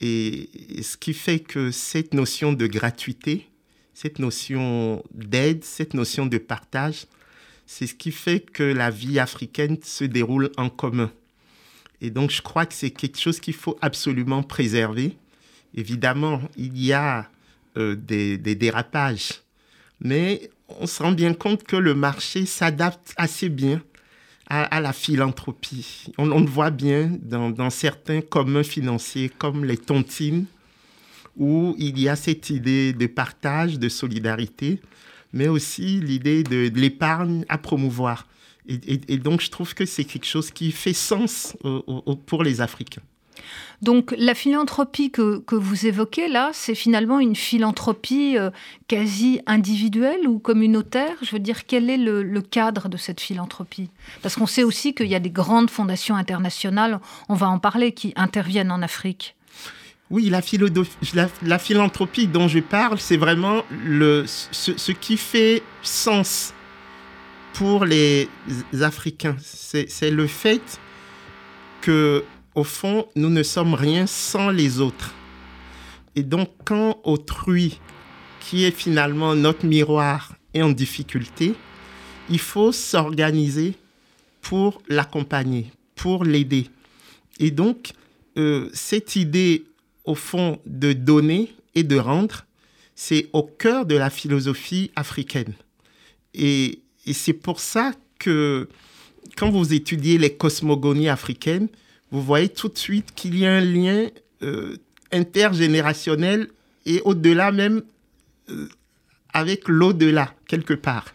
[0.01, 0.49] Et,
[0.81, 3.47] ce qui fait que cette notion de gratuité,
[3.93, 7.05] cette notion d'aide, cette notion de partage,
[7.65, 11.12] c'est ce qui fait que la vie africaine se déroule en commun.
[12.01, 15.17] Et donc, je crois que c'est quelque chose qu'il faut absolument préserver.
[15.73, 17.29] Évidemment, il y a
[17.77, 19.41] euh, des, dérapages,
[19.99, 23.81] mais on se rend bien compte que le marché s'adapte assez bien
[24.47, 26.05] à, la philanthropie.
[26.17, 30.45] On, le voit bien dans, certains communs financiers comme les tontines,
[31.36, 34.79] où il y a cette idée de partage, de solidarité,
[35.34, 38.27] mais aussi l'idée de, l'épargne à promouvoir.
[38.67, 41.55] Et, donc, je trouve que c'est quelque chose qui fait sens
[42.25, 43.03] pour les Africains.
[43.82, 48.50] Donc la philanthropie que, vous évoquez là, c'est finalement une philanthropie euh,
[48.88, 53.89] quasi individuelle ou communautaire Je veux dire, quel est le, cadre de cette philanthropie?
[54.21, 57.91] Parce qu'on sait aussi qu'il y a des grandes fondations internationales, on va en parler,
[57.91, 59.36] qui interviennent en Afrique.
[60.12, 60.41] Oui, la,
[61.41, 66.54] la, philanthropie dont je parle, c'est vraiment le, ce, qui fait sens
[67.54, 68.30] pour les
[68.82, 69.36] Africains.
[69.39, 70.80] C'est le fait
[71.82, 72.24] que
[72.56, 75.13] au fond, nous ne sommes rien sans les autres.
[76.15, 77.80] Et donc, quand autrui,
[78.39, 81.54] qui est finalement notre miroir, est en difficulté,
[82.30, 83.76] il faut s'organiser
[84.41, 86.70] pour l'accompagner, pour l'aider.
[87.39, 87.91] Et donc,
[88.38, 89.65] euh, cette idée,
[90.06, 92.46] au fond, de donner et de rendre,
[92.96, 95.54] c'est au cœur de la philosophie africaine.
[96.34, 98.70] Et, et c'est pour ça que
[99.36, 101.68] quand vous étudiez les cosmogonies africaines,
[102.15, 104.08] vous voyez tout de suite qu'il y a un lien
[104.41, 104.78] euh,
[105.12, 106.47] intergénérationnel
[106.86, 107.82] et au-delà même
[108.49, 108.69] euh,
[109.34, 111.08] avec l'au-delà, quelque part.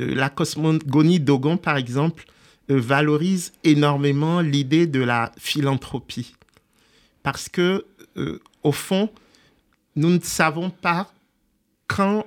[0.00, 2.24] Euh, la cosmogonie Dogon, par exemple,
[2.68, 6.34] valorise énormément l'idée de la philanthropie.
[7.22, 7.84] Parce que,
[8.62, 9.10] au fond,
[9.96, 11.12] nous ne savons pas
[11.88, 12.24] quand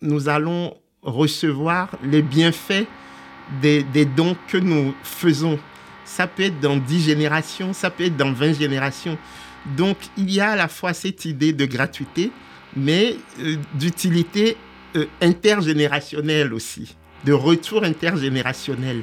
[0.00, 2.88] nous allons recevoir les bienfaits
[3.62, 5.60] des, des dons que nous faisons
[6.14, 9.18] ça peut être dans 10 générations, ça peut être dans 20 générations.
[9.76, 12.30] Donc, il y a à la fois cette idée de gratuité,
[12.76, 14.56] mais euh, d'utilité
[14.94, 19.02] euh, intergénérationnelle aussi, de retour intergénérationnel.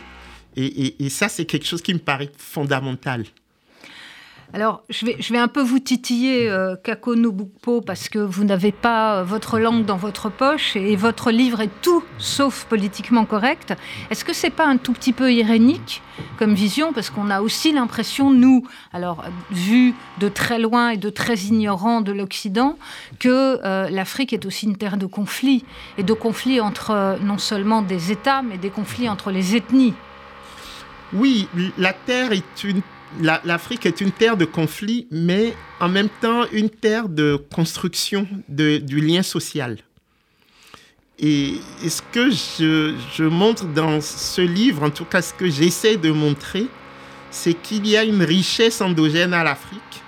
[0.56, 3.26] et ça, c'est quelque chose qui me paraît fondamental.
[4.54, 7.16] Alors, je vais, un peu vous titiller, euh, Kako
[7.86, 11.70] parce que vous n'avez pas euh, votre langue dans votre poche et votre livre est
[11.82, 13.74] tout sauf politiquement correct.
[14.10, 16.02] Est-ce que c'est pas un tout petit peu irénique
[16.38, 16.92] comme vision?
[16.92, 22.02] Parce qu'on a aussi l'impression, nous, alors vu de très loin et de très ignorant
[22.02, 22.78] de l'Occident,
[23.20, 25.64] que euh, l'Afrique est aussi une terre de conflits,
[25.98, 29.94] et de conflits entre euh, non seulement des États, mais des conflits entre les ethnies.
[31.14, 32.82] Oui, la Terre est une
[33.20, 39.02] l'Afrique est une terre de conflit, mais en même temps une terre de construction du
[39.02, 39.78] lien social.
[41.20, 41.56] Et,
[41.88, 46.66] ce que je, montre dans ce livre, en tout cas ce que j'essaie de montrer,
[47.30, 50.02] c'est qu'il y a une richesse endogène à l'Afrique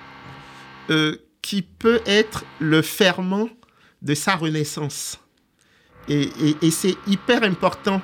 [0.89, 3.49] euh, qui peut être le ferment
[4.01, 5.19] de sa renaissance.
[6.09, 8.01] et c'est hyper important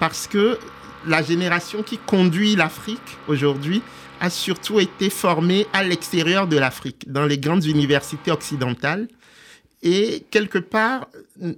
[0.00, 0.58] parce que
[1.06, 3.82] la génération qui conduit l'Afrique aujourd'hui,
[4.20, 9.08] a surtout été formé à l'extérieur de l'Afrique, dans les grandes universités occidentales.
[9.82, 11.08] Et quelque part,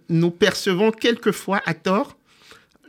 [0.08, 2.16] nous percevons quelquefois à tort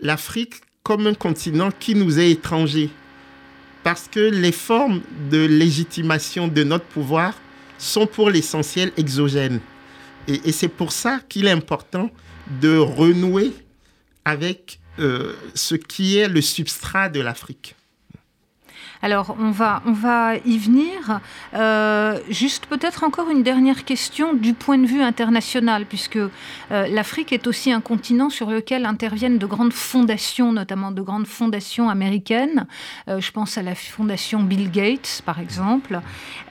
[0.02, 2.90] l'Afrique comme un continent qui nous est étranger.
[3.84, 7.36] Parce que les formes de légitimation de notre pouvoir
[7.78, 9.62] sont pour l'essentiel exogènes.
[10.28, 12.12] Et, c'est pour ça qu'il est important
[12.62, 13.52] de renouer
[14.26, 17.76] avec euh, ce qui est le substrat de l'Afrique.
[19.02, 21.22] Alors, on va, on va y venir.
[21.54, 26.30] Euh, juste peut-être encore une dernière question du point de vue international, puisque euh,
[26.70, 31.90] l'Afrique est aussi un continent sur lequel interviennent de grandes fondations, notamment de grandes fondations
[31.90, 32.68] américaines.
[33.08, 36.02] Euh, je pense à la fondation Bill Gates, par exemple.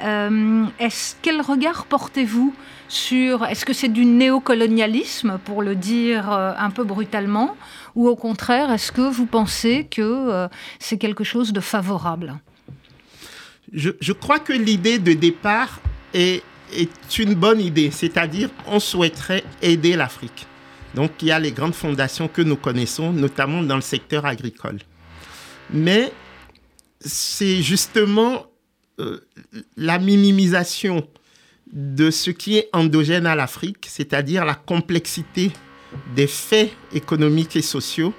[0.01, 2.55] est-ce, quel regard portez-vous
[2.89, 3.45] sur...
[3.45, 7.57] Est-ce que c'est du néocolonialisme, pour le dire un peu brutalement
[7.99, 10.47] ou au contraire, est-ce que vous pensez que euh,
[10.79, 12.39] c'est quelque chose de favorable?
[13.73, 15.81] Je, crois que l'idée de départ
[16.15, 16.45] est,
[17.19, 20.47] une bonne idée, c'est-à-dire on souhaiterait aider l'Afrique.
[20.95, 24.79] Donc il y a les grandes fondations que nous connaissons, notamment dans le secteur agricole.
[25.73, 26.13] Mais
[27.01, 28.47] c'est justement
[29.01, 29.27] euh,
[29.77, 31.05] la minimisation
[31.73, 35.51] de ce qui est endogène à l'Afrique, c'est-à-dire la complexité
[36.15, 38.13] des faits économiques et sociaux,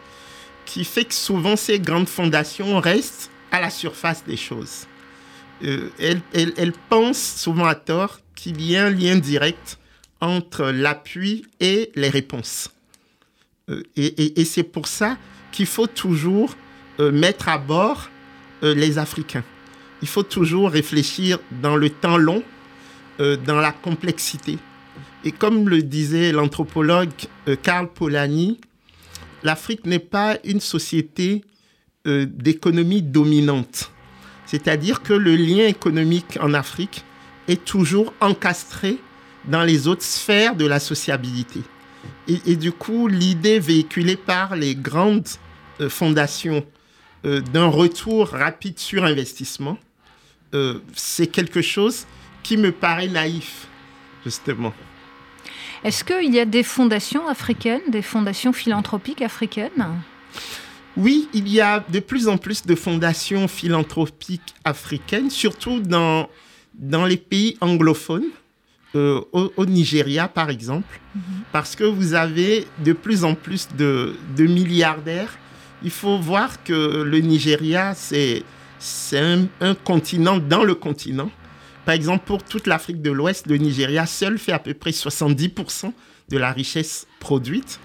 [0.66, 4.86] qui fait que souvent ces grandes fondations restent à la surface des choses.
[5.64, 9.78] Euh, elles, pensent souvent à tort qu'il y a un lien direct
[10.22, 12.70] entre l'appui et les réponses.
[13.70, 15.18] Euh, et, c'est pour ça
[15.52, 16.56] qu'il faut toujours
[17.00, 18.10] euh, mettre à bord
[18.62, 19.44] les Africains.
[20.02, 22.44] Il faut toujours réfléchir dans le temps long,
[23.20, 24.58] dans la complexité.
[25.26, 27.10] Et comme le disait l'anthropologue
[27.62, 28.60] Karl Polanyi,
[29.44, 31.44] l'Afrique n'est pas une société
[32.06, 33.92] d'économie dominante.
[34.46, 37.04] C'est-à-dire que le lien économique en Afrique
[37.48, 38.98] est toujours encastré
[39.46, 41.62] dans les autres sphères de la sociabilité.
[42.28, 45.28] Et, du coup, l'idée véhiculée par les grandes
[45.82, 46.66] euh, fondations
[47.26, 49.78] euh, d'un retour rapide sur investissement,
[50.54, 52.06] euh, c'est quelque chose
[52.44, 53.68] qui me paraît naïf,
[54.24, 54.74] justement.
[55.84, 59.86] Est-ce qu'il y a des fondations africaines, des fondations philanthropiques africaines?
[60.98, 66.28] Oui, il y a de plus en plus de fondations philanthropiques africaines, surtout dans,
[66.74, 68.26] dans les pays anglophones.
[68.96, 71.22] Euh, au, Nigeria, par exemple, mhm.
[71.52, 75.38] parce que vous avez de plus en plus de, milliardaires.
[75.84, 78.44] Il faut voir que le Nigeria, c'est
[79.14, 81.30] un, un, continent dans le continent.
[81.90, 85.92] Par exemple, pour toute l'Afrique de l'Ouest, le Nigeria seul fait à peu près 70%
[86.30, 87.80] de la richesse produite.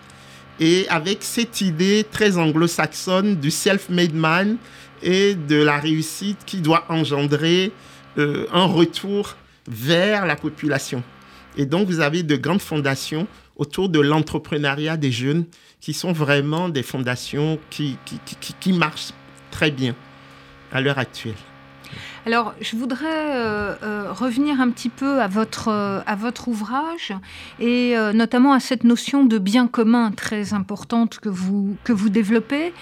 [0.61, 4.59] Et avec cette idée très anglo-saxonne du self-made man
[5.03, 7.73] et de la réussite qui doit engendrer
[8.19, 9.37] euh, un retour
[9.69, 11.03] vers la population.
[11.57, 13.27] Et donc, vous avez de grandes fondations
[13.57, 15.47] autour de l'entrepreneuriat des jeunes
[15.81, 19.15] qui sont vraiment des fondations qui, qui, qui, qui marchent
[19.51, 19.97] très bien
[20.73, 21.33] à l'heure actuelle.
[22.27, 26.01] Alors, je voudrais euh, euh, revenir un petit peu à votre, euh,
[26.47, 27.13] ouvrage
[27.61, 32.73] et notamment à cette notion de bien commun très importante que vous, que vous développez.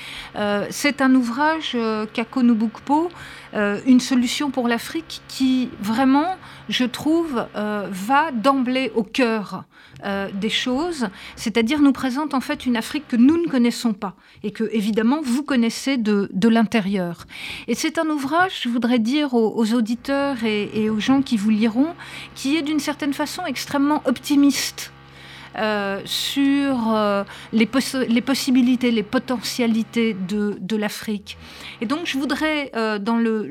[0.71, 1.77] C'est un ouvrage,
[2.13, 3.11] Kako Nubukpo,
[3.55, 6.37] une solution pour l'Afrique qui vraiment,
[6.73, 9.65] je trouve, va d'emblée au cœur
[10.05, 11.07] euh, des choses,
[11.37, 15.21] c'est-à-dire nous présente en fait une Afrique que nous ne connaissons pas et que évidemment
[15.23, 17.27] vous connaissez de, l'intérieur.
[17.69, 21.95] Et c'est un ouvrage, je voudrais dire aux, auditeurs et, aux gens qui vous liront,
[22.35, 24.93] qui est d'une certaine façon extrêmement optimiste
[25.57, 27.69] euh, sur euh, les,
[28.09, 31.37] les, possibilités, les potentialités de, de l'Afrique.
[31.81, 33.43] Et donc, je voudrais, euh, dans le,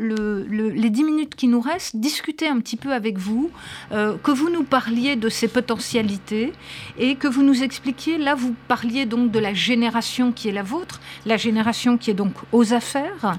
[0.48, 3.52] les dix minutes qui nous restent, discuter un petit peu avec vous,
[3.92, 6.54] que vous nous parliez de ces potentialités
[6.98, 10.64] et que vous nous expliquiez, là, vous parliez donc de la génération qui est la
[10.64, 13.38] vôtre, la génération qui est donc aux affaires.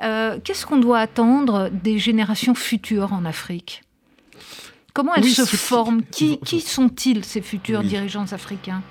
[0.00, 3.82] Qu'est-ce qu'on doit attendre des générations futures en Afrique?
[4.92, 8.82] Comment elles se forment qui, sont-ils, ces futurs dirigeants africains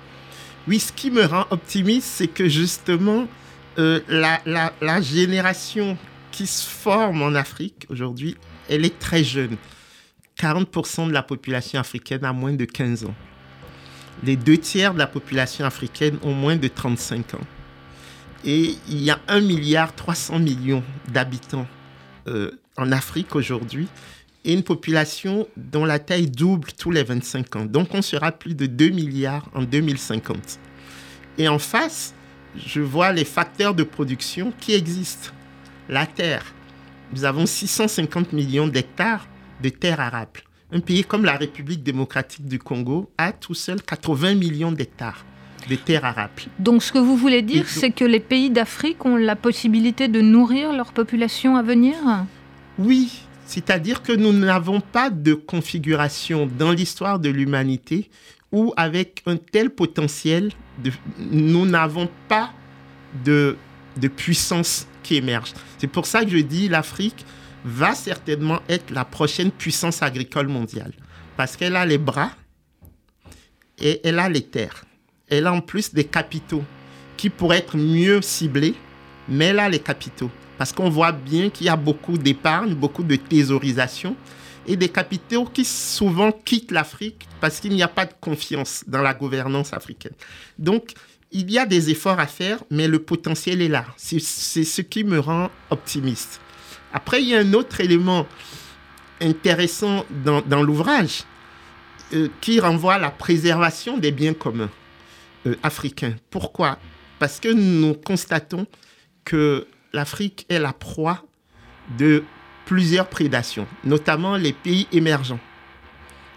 [0.66, 3.26] Oui, ce qui me rend optimiste, c'est que justement,
[3.78, 5.96] euh, la, génération
[6.30, 8.36] qui se forme en Afrique aujourd'hui,
[8.68, 9.56] elle est très jeune.
[10.38, 13.14] 40% de la population africaine a moins de 15 ans.
[14.22, 17.46] Les deux tiers de la population africaine ont moins de 35 ans.
[18.44, 21.66] Et il y a 1 milliard 300 millions d'habitants
[22.26, 23.88] euh, en Afrique aujourd'hui
[24.44, 27.64] et une population dont la taille double tous les 25 ans.
[27.64, 30.58] Donc on sera plus de 2 milliards en 2050.
[31.38, 32.14] Et en face,
[32.56, 35.30] je vois les facteurs de production qui existent.
[35.88, 36.44] La terre.
[37.12, 39.26] Nous avons 650 millions d'hectares
[39.62, 40.40] de terre arable.
[40.72, 45.24] Un pays comme la République démocratique du Congo a tout seul 80 millions d'hectares
[45.68, 46.42] de terre arable.
[46.58, 50.20] Donc ce que vous voulez dire, c'est que les pays d'Afrique ont la possibilité de
[50.20, 51.96] nourrir leur population à venir?
[52.78, 58.08] Oui, c'est-à-dire que nous n'avons pas de configuration dans l'histoire de l'humanité
[58.52, 60.52] où, avec un tel potentiel,
[61.18, 62.52] nous n'avons pas
[63.24, 63.56] de,
[64.14, 65.52] puissance qui émerge.
[65.78, 67.26] C'est pour ça que je dis l'Afrique
[67.64, 70.92] va certainement être la prochaine puissance agricole mondiale.
[71.36, 72.30] Parce qu'elle a les bras
[73.80, 74.84] et elle a les terres.
[75.28, 76.62] Elle a en plus des capitaux
[77.16, 78.76] qui pourraient être mieux ciblés,
[79.28, 80.30] mais elle a les capitaux
[80.60, 84.14] parce qu'on voit bien qu'il y a beaucoup d'épargne, beaucoup de thésaurisation
[84.66, 89.00] et des capitaux qui souvent quittent l'Afrique parce qu'il n'y a pas de confiance dans
[89.00, 90.12] la gouvernance africaine.
[90.58, 90.92] Donc,
[91.32, 93.86] il y a des efforts à faire, mais le potentiel est là.
[93.96, 96.42] C'est ce qui me rend optimiste.
[96.92, 98.26] Après, il y a un autre élément
[99.22, 101.24] intéressant dans, l'ouvrage
[102.12, 104.70] euh, qui renvoie à la préservation des biens communs
[105.46, 106.16] euh, africains.
[106.28, 106.78] Pourquoi?
[107.18, 108.66] Parce que nous constatons
[109.24, 111.24] que l'Afrique est la proie
[111.98, 112.24] de
[112.66, 115.40] plusieurs prédations, notamment les pays émergents.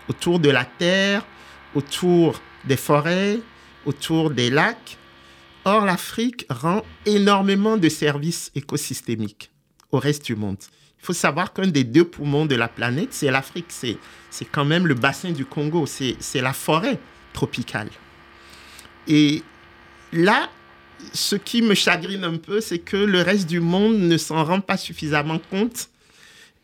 [0.10, 1.26] autour de la terre,
[1.76, 3.40] autour des forêts,
[3.86, 4.98] autour des lacs.
[5.66, 9.50] Or, l'Afrique rend énormément de services écosystémiques
[9.92, 10.58] au reste du monde.
[11.00, 13.68] Il faut savoir qu'un des deux poumons de la planète, c'est l'Afrique.
[13.70, 13.98] C'est,
[14.30, 17.00] c'est quand même le bassin du Congo, c'est, c'est la forêt
[17.32, 17.90] tropicale.
[19.08, 19.42] Et
[20.12, 20.50] là,
[21.14, 24.62] ce qui me chagrine un peu, c'est que le reste du monde ne s'en rend
[24.62, 25.90] pas suffisamment compte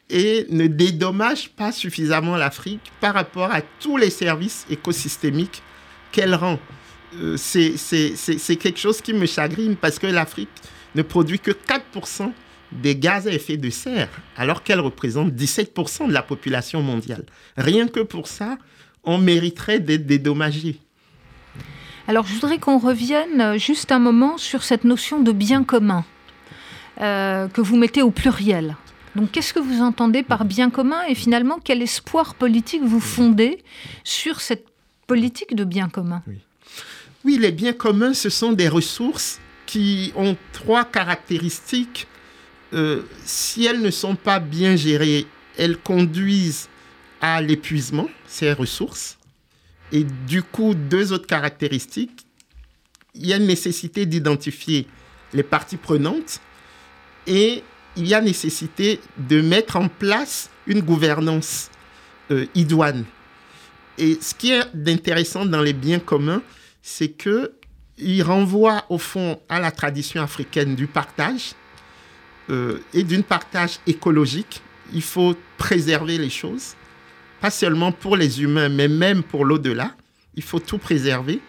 [0.09, 5.61] et ne dédommage pas suffisamment l'Afrique par rapport à tous les services écosystémiques
[6.11, 6.59] qu'elle rend.
[7.15, 10.49] Euh, c'est, quelque chose qui me chagrine parce que l'Afrique
[10.95, 12.31] ne produit que 4%
[12.71, 17.25] des gaz à effet de serre, alors qu'elle représente 17% de la population mondiale.
[17.57, 18.57] Rien que pour ça,
[19.03, 20.79] on mériterait d'être dédommagé.
[22.09, 26.03] Alors je voudrais qu'on revienne juste un moment sur cette notion de bien commun
[27.01, 28.75] euh, que vous mettez au pluriel.
[29.15, 33.59] Donc qu'est-ce que vous entendez par bien commun et finalement quel espoir politique vous fondez
[34.03, 34.65] sur cette
[35.05, 36.23] politique de bien commun?
[36.27, 36.37] Oui.
[37.25, 42.07] oui, les biens communs, ce sont des ressources qui ont trois caractéristiques
[42.73, 45.27] euh, si elles ne sont pas bien gérées,
[45.59, 46.69] elles conduisent
[47.21, 49.18] à l'épuisement, ces ressources.
[49.91, 52.25] Et du coup, deux autres caractéristiques.
[53.15, 54.87] Il y a une nécessité d'identifier
[55.33, 56.39] les parties prenantes
[57.27, 57.63] et
[57.95, 61.69] il y a nécessité de mettre en place une gouvernance
[62.31, 63.05] euh, idoine.
[63.97, 66.41] Et ce qui est intéressant dans les biens communs,
[66.81, 67.53] c'est que
[67.97, 71.53] il renvoie au fond à la tradition africaine du partage,
[72.49, 74.61] euh, et d'une partage écologique.
[74.93, 76.73] Il faut préserver les choses,
[77.41, 79.95] pas seulement pour les humains, mais même pour l'au-delà.
[80.35, 81.41] Il faut tout préserver,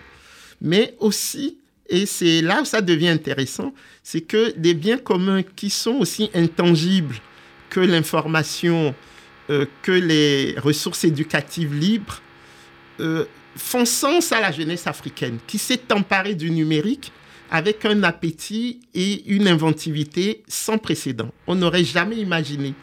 [0.60, 5.70] mais aussi, et c'est là où ça devient intéressant, c'est que des biens communs qui
[5.70, 7.16] sont aussi intangibles
[7.68, 8.94] que l'information,
[9.50, 12.20] euh, que les ressources éducatives libres,
[13.00, 13.24] euh,
[13.56, 17.12] font sens à la jeunesse africaine qui s'est emparée du numérique
[17.50, 21.30] avec un appétit et une inventivité sans précédent.
[21.46, 22.74] On n'aurait jamais imaginé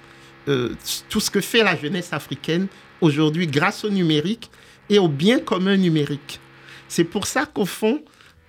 [0.48, 0.74] euh,
[1.10, 2.68] tout ce que fait la jeunesse africaine
[3.02, 4.50] aujourd'hui grâce au numérique
[4.90, 6.40] et au bien commun numérique.
[6.88, 8.02] C'est pour ça qu'au fond,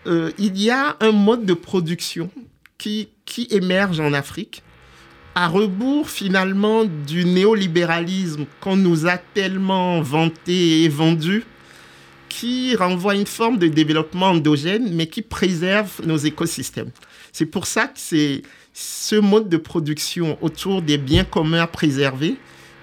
[0.06, 2.30] euh, il y a un mode de production
[2.78, 4.62] qui, qui émerge en Afrique,
[5.34, 11.44] à rebours finalement du néolibéralisme qu'on nous a tellement vanté et vendu
[12.28, 16.90] qui renvoie une forme de développement endogène, mais qui préserve nos écosystèmes.
[17.32, 18.42] C'est pour ça que c'est
[18.72, 22.36] ce mode de production autour des biens communs à préserver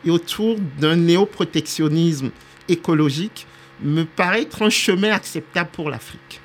[0.06, 2.32] et autour d'un néoprotectionnisme
[2.68, 3.48] écologique
[3.82, 6.42] me paraît être un chemin acceptable pour l'Afrique.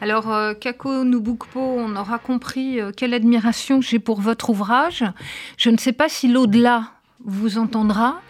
[0.00, 5.04] Alors, euh, Kako Nubukpo, on aura compris euh, quelle admiration j'ai pour votre ouvrage.
[5.56, 6.90] Je ne sais pas si l'au-delà
[7.24, 8.20] vous entendra.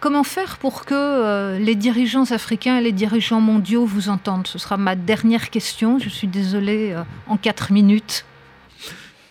[0.00, 4.48] Comment faire pour que euh, les dirigeants africains et les dirigeants mondiaux vous entendent?
[4.48, 6.00] Ce sera ma dernière question.
[6.00, 6.94] Je suis désolée,
[7.28, 8.24] en quatre minutes.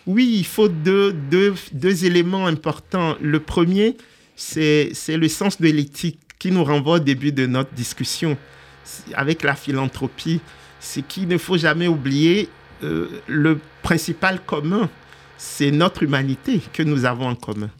[0.06, 3.16] Oui, il faut deux, deux, deux éléments importants.
[3.20, 3.96] Le premier,
[4.36, 8.36] c'est le sens de l'éthique qui nous renvoie au début de notre discussion
[9.14, 10.40] avec la philanthropie.
[10.78, 12.48] C'est qu'il ne faut jamais oublier
[12.84, 14.90] euh, le principal commun,
[15.38, 17.70] c'est notre humanité que nous avons en commun.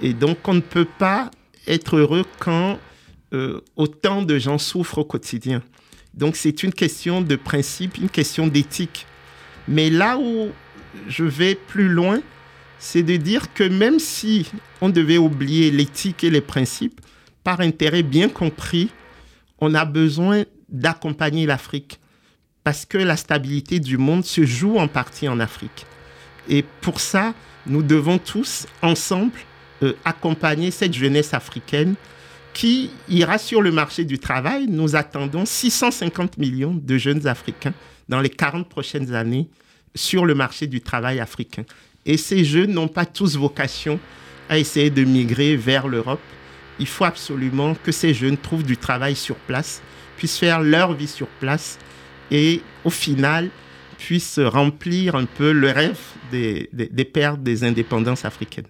[0.00, 1.30] Et donc, on ne peut pas
[1.66, 2.78] être heureux quand
[3.32, 5.62] euh, autant de gens souffrent au quotidien.
[6.14, 9.06] Donc c'est une question de principe, une question d'éthique.
[9.68, 10.50] Mais là où
[11.08, 12.20] je vais plus loin,
[12.78, 14.50] c'est de dire que même si
[14.80, 17.00] on devait oublier l'éthique et les principes,
[17.44, 18.90] par intérêt bien compris,
[19.58, 22.00] on a besoin d'accompagner l'Afrique
[22.64, 25.86] parce que la stabilité du monde se joue en partie en Afrique.
[26.48, 27.34] Et pour ça,
[27.66, 29.38] nous devons tous, ensemble,
[29.82, 31.94] euh, accompagner cette jeunesse africaine
[32.52, 34.66] qui ira sur le marché du travail.
[34.66, 37.74] Nous attendons 650 millions de jeunes Africains
[38.08, 39.48] dans les 40 prochaines années
[39.94, 41.64] sur le marché du travail africain.
[42.06, 43.98] Et ces jeunes n'ont pas tous vocation
[44.48, 46.20] à essayer de migrer vers l'Europe.
[46.78, 49.82] Il faut absolument que ces jeunes trouvent du travail sur place,
[50.16, 51.78] puissent faire leur vie sur place
[52.30, 53.50] et au final
[53.98, 55.98] puissent remplir un peu le rêve
[56.30, 58.66] des, des, des pères des indépendances africaines.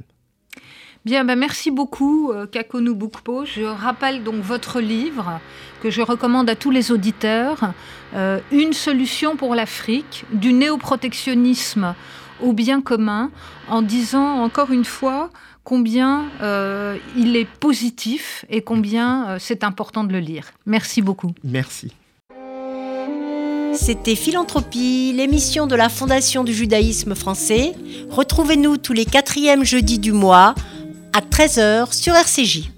[1.05, 3.45] Bien, ben merci beaucoup, euh, Kakonu Bukpo.
[3.45, 5.41] Je rappelle donc votre livre
[5.81, 7.73] que je recommande à tous les auditeurs,
[8.15, 11.95] euh, Une solution pour l'Afrique, du néoprotectionnisme
[12.43, 13.31] au bien commun,
[13.69, 15.31] en disant encore une fois
[15.65, 20.53] combien euh, il est positif et combien euh, c'est important de le lire.
[20.65, 21.33] Merci beaucoup.
[21.45, 21.93] Merci.
[23.75, 27.75] C'était Philanthropie, l'émission de la Fondation du judaïsme français.
[28.11, 30.55] Retrouvez-nous tous les quatrièmes jeudis du mois
[31.13, 32.71] à 13h sur RCJ.